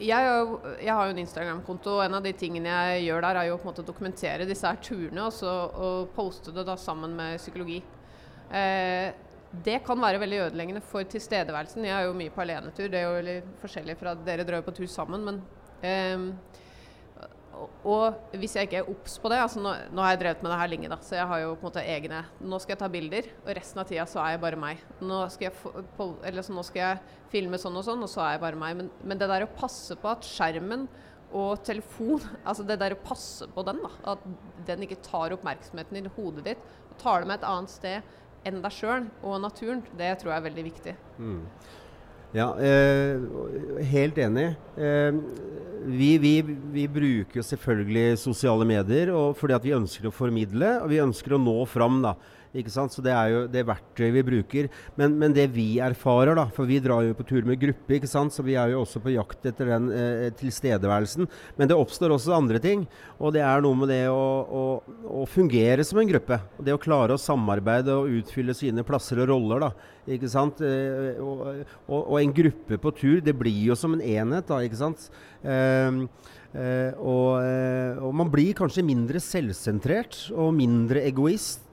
[0.00, 0.48] jeg,
[0.82, 3.56] jeg, har jo en Instagram-konto, og en av de tingene jeg gjør der, er jo
[3.58, 5.54] på en måte å dokumentere disse her turene også,
[5.86, 7.80] og poste det da sammen med psykologi.
[8.54, 9.08] Eh,
[9.64, 11.86] det kan være veldig ødeleggende for tilstedeværelsen.
[11.88, 14.64] Jeg er jo mye på alenetur, det er jo veldig forskjellig fra at dere drar
[14.66, 15.24] på tur sammen.
[15.28, 15.42] Men
[15.82, 16.64] eh,
[17.88, 20.52] og hvis jeg ikke er obs på det altså nå, nå, har jeg drevet med
[20.52, 22.80] det her lenge, da, så jeg har jo på en måte egne Nå skal jeg
[22.82, 24.82] ta bilder, og resten av tida så er jeg bare meg.
[25.00, 26.08] Nå skal jeg, på,
[26.40, 28.78] så nå skal jeg filme sånn og sånn, og så er jeg bare meg.
[28.78, 30.86] Men, men det der å passe på at skjermen
[31.36, 34.14] og telefon Altså det der å passe på den, da.
[34.14, 34.22] At
[34.68, 38.16] den ikke tar oppmerksomheten i hodet ditt og tar det med et annet sted
[38.48, 40.94] enn deg sjøl og naturen, det tror jeg er veldig viktig.
[41.18, 41.40] Mm.
[42.36, 43.16] Ja, eh,
[43.88, 44.50] helt enig.
[44.76, 45.12] Eh,
[45.88, 46.42] vi, vi,
[46.74, 51.40] vi, bruker selvfølgelig sosiale medier fordi at vi ønsker å formidle og vi ønsker å
[51.40, 52.02] nå fram.
[52.04, 52.16] da.
[52.56, 52.94] Ikke sant?
[52.94, 54.68] Så Det er jo det verktøyet vi bruker.
[54.96, 58.08] Men, men, det vi erfarer, da, for vi drar jo på tur med gruppe, ikke
[58.08, 58.32] sant?
[58.34, 61.28] så vi er jo også på jakt etter den eh, tilstedeværelsen.
[61.58, 62.86] Men det oppstår også andre ting.
[63.18, 64.64] Og det er noe med det å, å,
[65.20, 66.40] å, fungere som en gruppe.
[66.64, 69.68] Det å klare å samarbeide og utfylle sine plasser og roller.
[69.68, 69.70] da,
[70.16, 70.64] ikke sant?
[70.64, 71.44] Eh, og,
[71.86, 74.64] og, og, en gruppe på tur, det blir jo som en enhet, da.
[74.64, 75.08] ikke sant?
[75.44, 76.04] Eh,
[76.48, 81.67] Uh, og, uh, og, man blir kanskje mindre selvsentrert og mindre egoist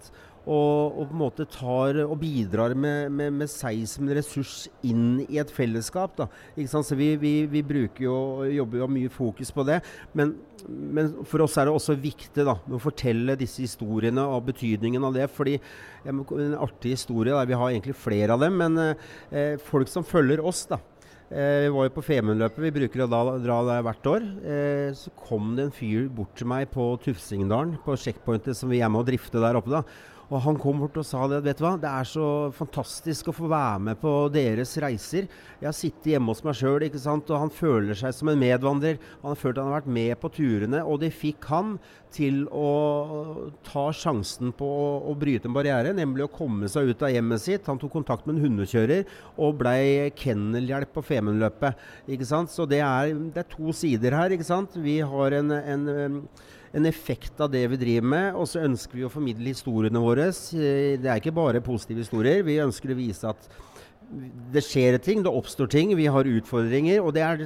[0.46, 4.56] og, og, på en måte tar og bidrar med, med, med, seg som en ressurs
[4.86, 6.16] inn i et fellesskap.
[6.20, 6.30] Da.
[6.70, 9.80] Så vi, vi, vi, bruker jo, og jobber jo mye fokus på det.
[10.14, 10.36] Men,
[10.70, 15.18] men, for oss er det også viktig da, å fortelle disse historiene og betydningen av
[15.18, 15.30] det.
[15.34, 15.58] fordi
[16.06, 16.22] En
[16.62, 20.68] artig historie, da, vi har egentlig flere av dem, men eh, folk som følger oss
[20.70, 20.78] da,
[21.26, 24.26] Eh, vi var jo på Femundløpet, vi bruker å da, dra der hvert år.
[24.46, 28.84] Eh, så kom det en fyr bort til meg på Tufsingdalen, på checkpointet som vi
[28.86, 29.74] er med å drifte der oppe.
[29.74, 29.82] da.
[30.32, 31.44] Og han kom bort og sa det.
[31.46, 35.28] Vet du hva, det er så fantastisk å få være med på deres reiser.
[35.60, 38.98] Jeg har sittet hjemme hos meg sjøl, og han føler seg som en medvandrer.
[39.22, 41.76] Han har følt han har vært med på turene, og det fikk han
[42.16, 47.06] til å ta sjansen på å, å bryte en barriere, nemlig å komme seg ut
[47.06, 47.68] av hjemmet sitt.
[47.70, 49.06] Han tok kontakt med en hundekjører
[49.42, 51.86] og blei kennelhjelp på Femundløpet.
[52.50, 54.34] Så det er, det er, to sider her.
[54.34, 54.78] ikke sant?
[54.80, 55.88] Vi har en, en
[56.76, 58.28] en effekt av det vi driver med.
[58.36, 60.28] Og så ønsker vi å formidle historiene våre.
[60.32, 62.44] Det er ikke bare positive historier.
[62.46, 63.50] Vi ønsker å vise at
[64.54, 67.02] det skjer ting, det oppstår ting, vi har utfordringer.
[67.02, 67.44] Og det er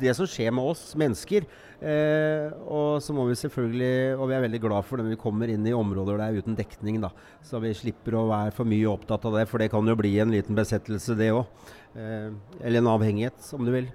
[0.00, 1.46] det som skjer med oss mennesker.
[1.78, 5.22] Eh, og så må vi selvfølgelig, og vi er veldig glad for det når vi
[5.22, 7.00] kommer inn i områder der uten dekning.
[7.04, 9.98] da, Så vi slipper å være for mye opptatt av det, for det kan jo
[9.98, 11.46] bli en liten besettelse, det òg.
[11.94, 12.32] Eh,
[12.62, 13.92] eller en avhengighet, om du vil.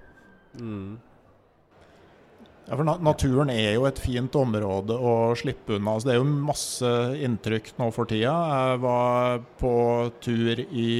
[0.60, 1.00] Mm.
[2.64, 5.98] Ja, for Naturen er jo et fint område å slippe unna.
[5.98, 6.92] Altså, det er jo masse
[7.26, 8.32] inntrykk nå for tida.
[8.32, 9.74] Jeg var på
[10.24, 10.94] tur i,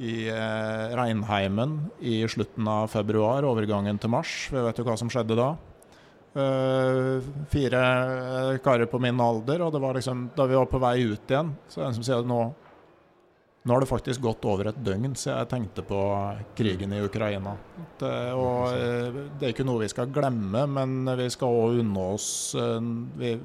[0.00, 4.46] i eh, Reinheimen i slutten av februar, overgangen til mars.
[4.48, 5.50] Vi Vet jo hva som skjedde da?
[6.32, 7.20] Uh,
[7.52, 7.80] fire
[8.64, 11.50] karer på min alder, og det var liksom, da vi var på vei ut igjen,
[11.68, 12.38] så er det en som sier at nå
[13.62, 15.98] nå har det faktisk gått over et døgn siden jeg tenkte på
[16.58, 17.54] krigen i Ukraina.
[18.00, 22.06] Det, og, eh, det er ikke noe vi skal glemme, men vi skal òg unne
[22.16, 22.80] oss eh,
[23.20, 23.36] vi,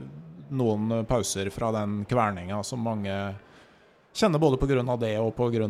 [0.58, 3.14] noen pauser fra den kverninga som mange
[4.18, 4.98] kjenner både pga.
[4.98, 5.68] det og pga.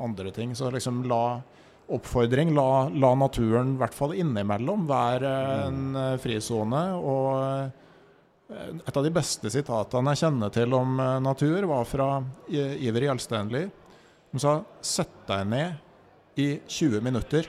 [0.00, 0.54] andre ting.
[0.54, 1.40] Så liksom la
[1.88, 5.32] oppfordring, la, la naturen i hvert fall innimellom være
[5.66, 6.86] en eh, frisone.
[6.96, 7.84] og
[8.46, 12.08] et av de beste sitatene jeg kjenner til om eh, natur, var fra
[12.48, 13.64] Iver Gjelstenli.
[14.30, 17.48] Hun sa 'sett deg ned i 20 minutter'.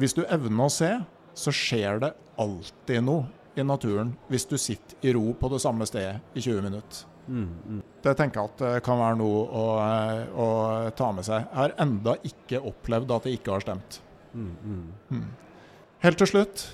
[0.00, 0.92] Hvis du evner å se,
[1.34, 3.26] så skjer det alltid noe
[3.56, 7.04] i naturen hvis du sitter i ro på det samme stedet i 20 minutter.
[7.26, 7.82] Mm, mm.
[8.04, 10.48] Det tenker jeg at det kan være noe å, eh, å,
[10.96, 11.44] ta med seg.
[11.48, 14.00] Jeg har enda ikke opplevd at det ikke har stemt.
[14.36, 15.26] Mm.
[16.04, 16.68] Helt til slutt,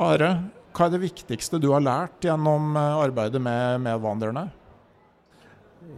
[0.00, 0.50] Are.
[0.70, 4.46] Hva er det viktigste du har lært gjennom eh, arbeidet med medvandrerne?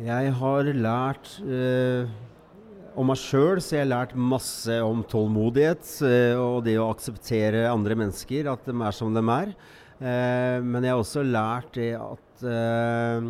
[0.00, 2.08] Jeg har lært eh,
[2.96, 7.66] om meg sjøl, så jeg har lært masse om tålmodighet eh, og det å akseptere
[7.68, 9.52] andre mennesker, at de er som de er.
[10.00, 13.28] Eh, men jeg har også lært det at eh,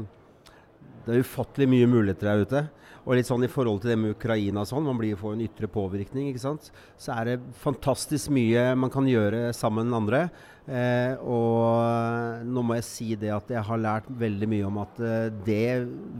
[1.03, 2.64] det er ufattelig mye muligheter der ute.
[3.03, 5.43] Og litt sånn i forhold til det med Ukraina og sånn, man blir får en
[5.43, 6.70] ytre påvirkning, ikke sant.
[6.95, 10.20] Så er det fantastisk mye man kan gjøre sammen med andre.
[10.62, 15.00] Eh, og nå må jeg si det at jeg har lært veldig mye om at
[15.02, 15.64] eh, det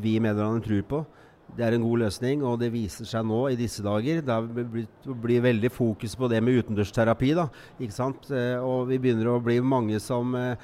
[0.03, 1.03] vi medlemmene tror på,
[1.53, 4.23] det er en god løsning, og det viser seg nå i disse dager.
[4.25, 4.37] Det
[5.05, 7.35] blir veldig fokus på det med utendørsterapi.
[7.37, 8.31] da, ikke sant?
[8.33, 10.57] Eh, og vi begynner å bli mange som eh,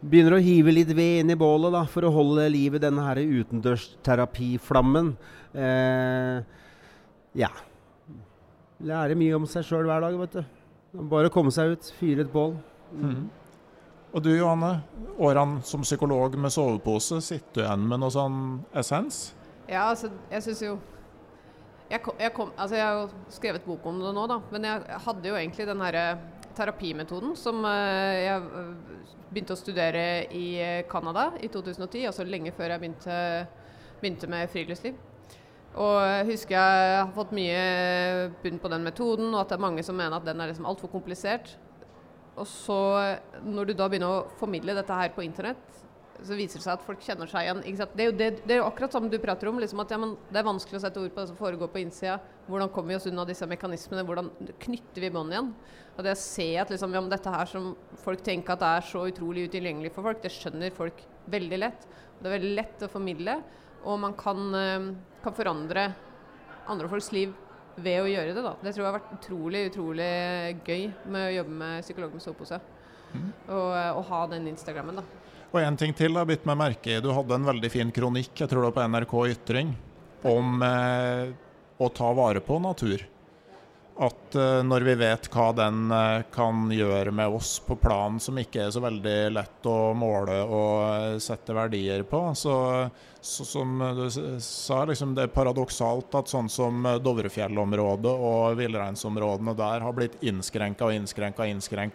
[0.00, 3.04] begynner å hive litt ved inn i bålet da, for å holde liv i denne
[3.04, 5.12] her utendørsterapiflammen.
[5.52, 6.40] Eh,
[7.44, 7.52] ja.
[8.80, 10.58] Lære mye om seg sjøl hver dag, vet du.
[11.12, 12.56] Bare komme seg ut, fyre et bål.
[12.92, 13.28] Mm.
[14.10, 14.80] Og du Johanne,
[15.22, 18.40] årene som psykolog med sovepose, sitter du igjen med noe sånn
[18.74, 19.28] essens?
[19.70, 20.78] Ja, altså, jeg syns jo
[21.90, 24.36] jeg, kom, jeg, kom, altså jeg, har jo skrevet bok om det nå, da.
[24.54, 26.04] Men jeg hadde jo egentlig den herre
[26.54, 32.54] terapimetoden som eh, jeg eh, begynte å studere i eh, Canada i 2010, altså lenge
[32.54, 33.16] før jeg begynte,
[34.02, 34.98] begynte med friluftsliv.
[35.78, 39.66] Og jeg husker jeg har fått mye bunn på den metoden, og at det er
[39.66, 41.56] mange som mener at den er liksom altfor komplisert.
[42.38, 42.78] Og så,
[43.44, 45.80] når du da begynner å formidle dette her på internett,
[46.20, 47.60] så viser det seg at folk kjenner seg igjen.
[47.64, 49.60] Det er, det, det, er jo akkurat som du prater om.
[49.60, 52.18] Liksom at ja, Det er vanskelig å sette ord på det som foregår på innsida.
[52.48, 54.04] Hvordan kommer vi oss unna disse mekanismene?
[54.08, 54.28] Hvordan
[54.66, 55.52] knytter vi bånd igjen?
[55.96, 57.72] Og det å se at liksom, ja, dette her som
[58.04, 61.02] folk tenker at det er så utrolig utilgjengelig for folk, det skjønner folk
[61.32, 61.88] veldig lett.
[62.20, 63.38] Det er veldig lett å formidle,
[63.88, 64.90] og man kan, eh,
[65.24, 65.86] kan forandre
[66.70, 67.32] andre folks liv
[67.84, 68.44] ved å gjøre det.
[68.44, 68.54] da.
[68.62, 70.10] Det tror jeg har vært utrolig utrolig
[70.66, 72.60] gøy med å jobbe med psykolog med sovepose.
[73.10, 73.28] Mm.
[73.48, 75.02] Og, eh, og ha den Instagrammen.
[75.02, 75.06] da.
[75.50, 77.00] Og en ting til jeg har bitt meg merke i.
[77.02, 79.72] Du hadde en veldig fin kronikk jeg tror det var på NRK Ytring
[80.30, 81.32] om eh,
[81.80, 83.06] å ta vare på natur.
[84.00, 88.38] At eh, når vi vet hva den eh, kan gjøre med oss på plan som
[88.40, 92.54] ikke er så veldig lett å måle og eh, sette verdier på, så,
[93.20, 94.06] så som du
[94.40, 100.88] sa, liksom det er paradoksalt at sånn som Dovrefjellområdet og villreinsområdene der har blitt innskrenka
[100.88, 101.44] og innskrenka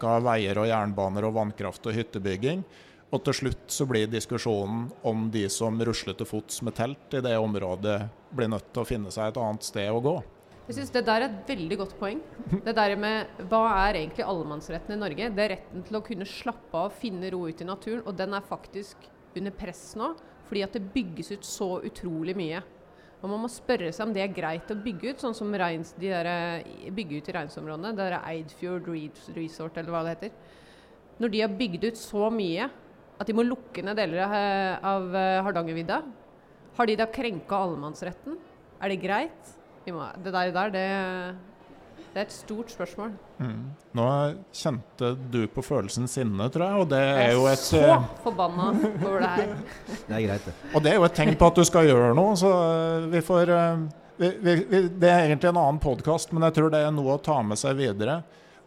[0.07, 2.61] og av veier og jernbaner og vannkraft og hyttebygging.
[3.13, 7.23] Og til slutt så blir diskusjonen om de som rusler til fots med telt i
[7.23, 7.99] det området,
[8.35, 10.15] blir nødt til å finne seg et annet sted å gå.
[10.65, 12.21] Jeg synes Det der er et veldig godt poeng.
[12.65, 15.29] Det der med Hva er egentlig allemannsretten i Norge?
[15.29, 18.01] Det er retten til å kunne slappe av, finne ro ute i naturen.
[18.05, 18.97] Og den er faktisk
[19.37, 20.15] under press nå,
[20.45, 22.61] fordi at det bygges ut så utrolig mye.
[23.21, 25.95] Og Man må spørre seg om det er greit å bygge ut, sånn som reins,
[25.97, 27.95] de der, eh, bygge ut i reinsområdene.
[27.95, 28.89] Det er Eidfjord
[29.35, 30.31] Resort, eller hva det heter.
[31.19, 32.69] Når de har bygd ut så mye
[33.19, 34.25] at de må lukke ned deler
[34.83, 36.01] av eh, Hardangervidda.
[36.75, 38.35] Har de da krenka allemannsretten?
[38.83, 39.53] Er det greit?
[39.87, 40.87] Må, det der det,
[42.15, 43.09] det, er et stort spørsmål.
[43.43, 43.63] Mm.
[43.99, 44.05] Nå
[44.55, 46.83] kjente du på følelsen sinne, tror jeg.
[46.85, 49.51] Og det er, er jo et Så eh, forbanna over det her.
[50.07, 50.53] det er greit, det.
[50.71, 53.23] Og det er jo et tegn på at du skal gjøre noe, så eh, vi
[53.25, 53.51] får
[54.15, 57.17] vi, vi, vi, Det er egentlig en annen podkast, men jeg tror det er noe
[57.17, 58.21] å ta med seg videre.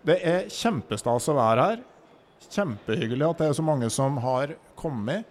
[0.05, 1.85] Det er kjempestas å være her.
[2.53, 5.25] Kjempehyggelig at det er så mange som har kommet.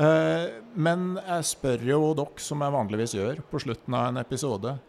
[0.00, 0.48] Eh,
[0.80, 4.80] men jeg spør jo dere, som jeg vanligvis gjør på slutten av en episode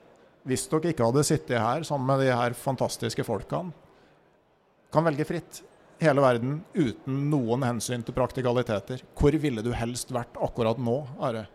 [0.47, 3.73] Hvis dere ikke hadde sittet her sammen med de her fantastiske folkene,
[4.91, 5.61] kan velge fritt
[6.01, 11.45] hele verden uten noen hensyn til praktikaliteter, hvor ville du helst vært akkurat nå, Are?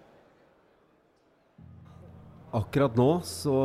[2.57, 3.57] Akkurat nå, så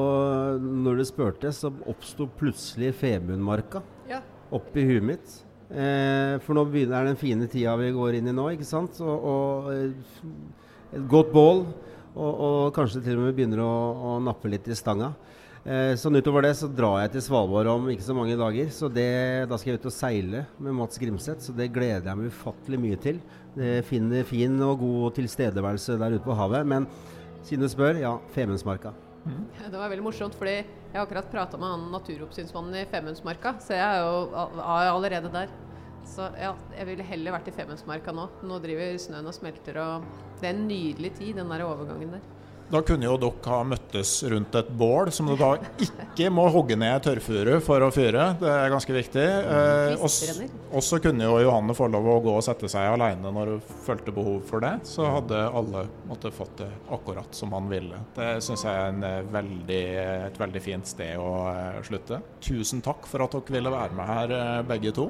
[0.59, 4.19] når du spurte, så oppsto plutselig Femundmarka ja.
[4.51, 5.37] oppi huet mitt.
[5.71, 8.49] Eh, for nå begynner, er den fine tida vi går inn i nå.
[8.57, 8.97] ikke sant?
[9.05, 9.93] Og, og eh,
[10.97, 11.63] et godt bål.
[12.15, 13.71] Og, og, kanskje til og med begynner å,
[14.11, 15.13] å nappe litt i stanga.
[15.61, 18.71] Eh, sånn utover det så drar jeg til Svalbard om ikke så mange dager.
[18.73, 19.11] Så det,
[19.51, 22.81] da skal jeg ut og seile med Mats Grimseth, så det gleder jeg meg ufattelig
[22.81, 23.21] mye til.
[23.55, 26.67] Det finner fin og god tilstedeværelse der ute på havet.
[26.67, 26.89] Men
[27.45, 28.93] siden du spør, ja, Femundsmarka.
[29.21, 29.41] Mm.
[29.69, 33.77] Det var veldig morsomt, fordi jeg har akkurat prata med han naturoppsynsmannen i Femundsmarka, så
[33.77, 35.53] jeg er jo allerede der.
[36.07, 38.27] Så ja, jeg ville heller vært i Femundsmarka nå.
[38.47, 40.05] Nå driver snøen og smelter, og
[40.41, 42.29] det er en nydelig tid, den der overgangen der.
[42.71, 45.49] Da kunne jo dere ha møttes rundt et bål, som du da
[45.83, 48.29] ikke må hogge ned tørrfuru for å fyre.
[48.39, 49.25] Det er ganske viktig.
[49.25, 50.05] Eh,
[50.71, 53.65] og så kunne jo Johanne få lov å gå og sette seg alene når hun
[53.83, 54.71] følte behov for det.
[54.87, 57.99] Så hadde alle måtte fått det akkurat som han ville.
[58.15, 59.83] Det syns jeg er eh, veldig,
[60.29, 62.21] et veldig fint sted å eh, slutte.
[62.39, 65.09] Tusen takk for at dere ville være med her, eh, begge to.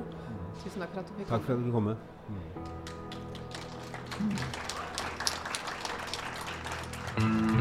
[0.64, 1.38] Tusen takk for at du fikk komme.
[1.38, 1.96] Takk for at du kom.
[7.18, 7.61] Mm.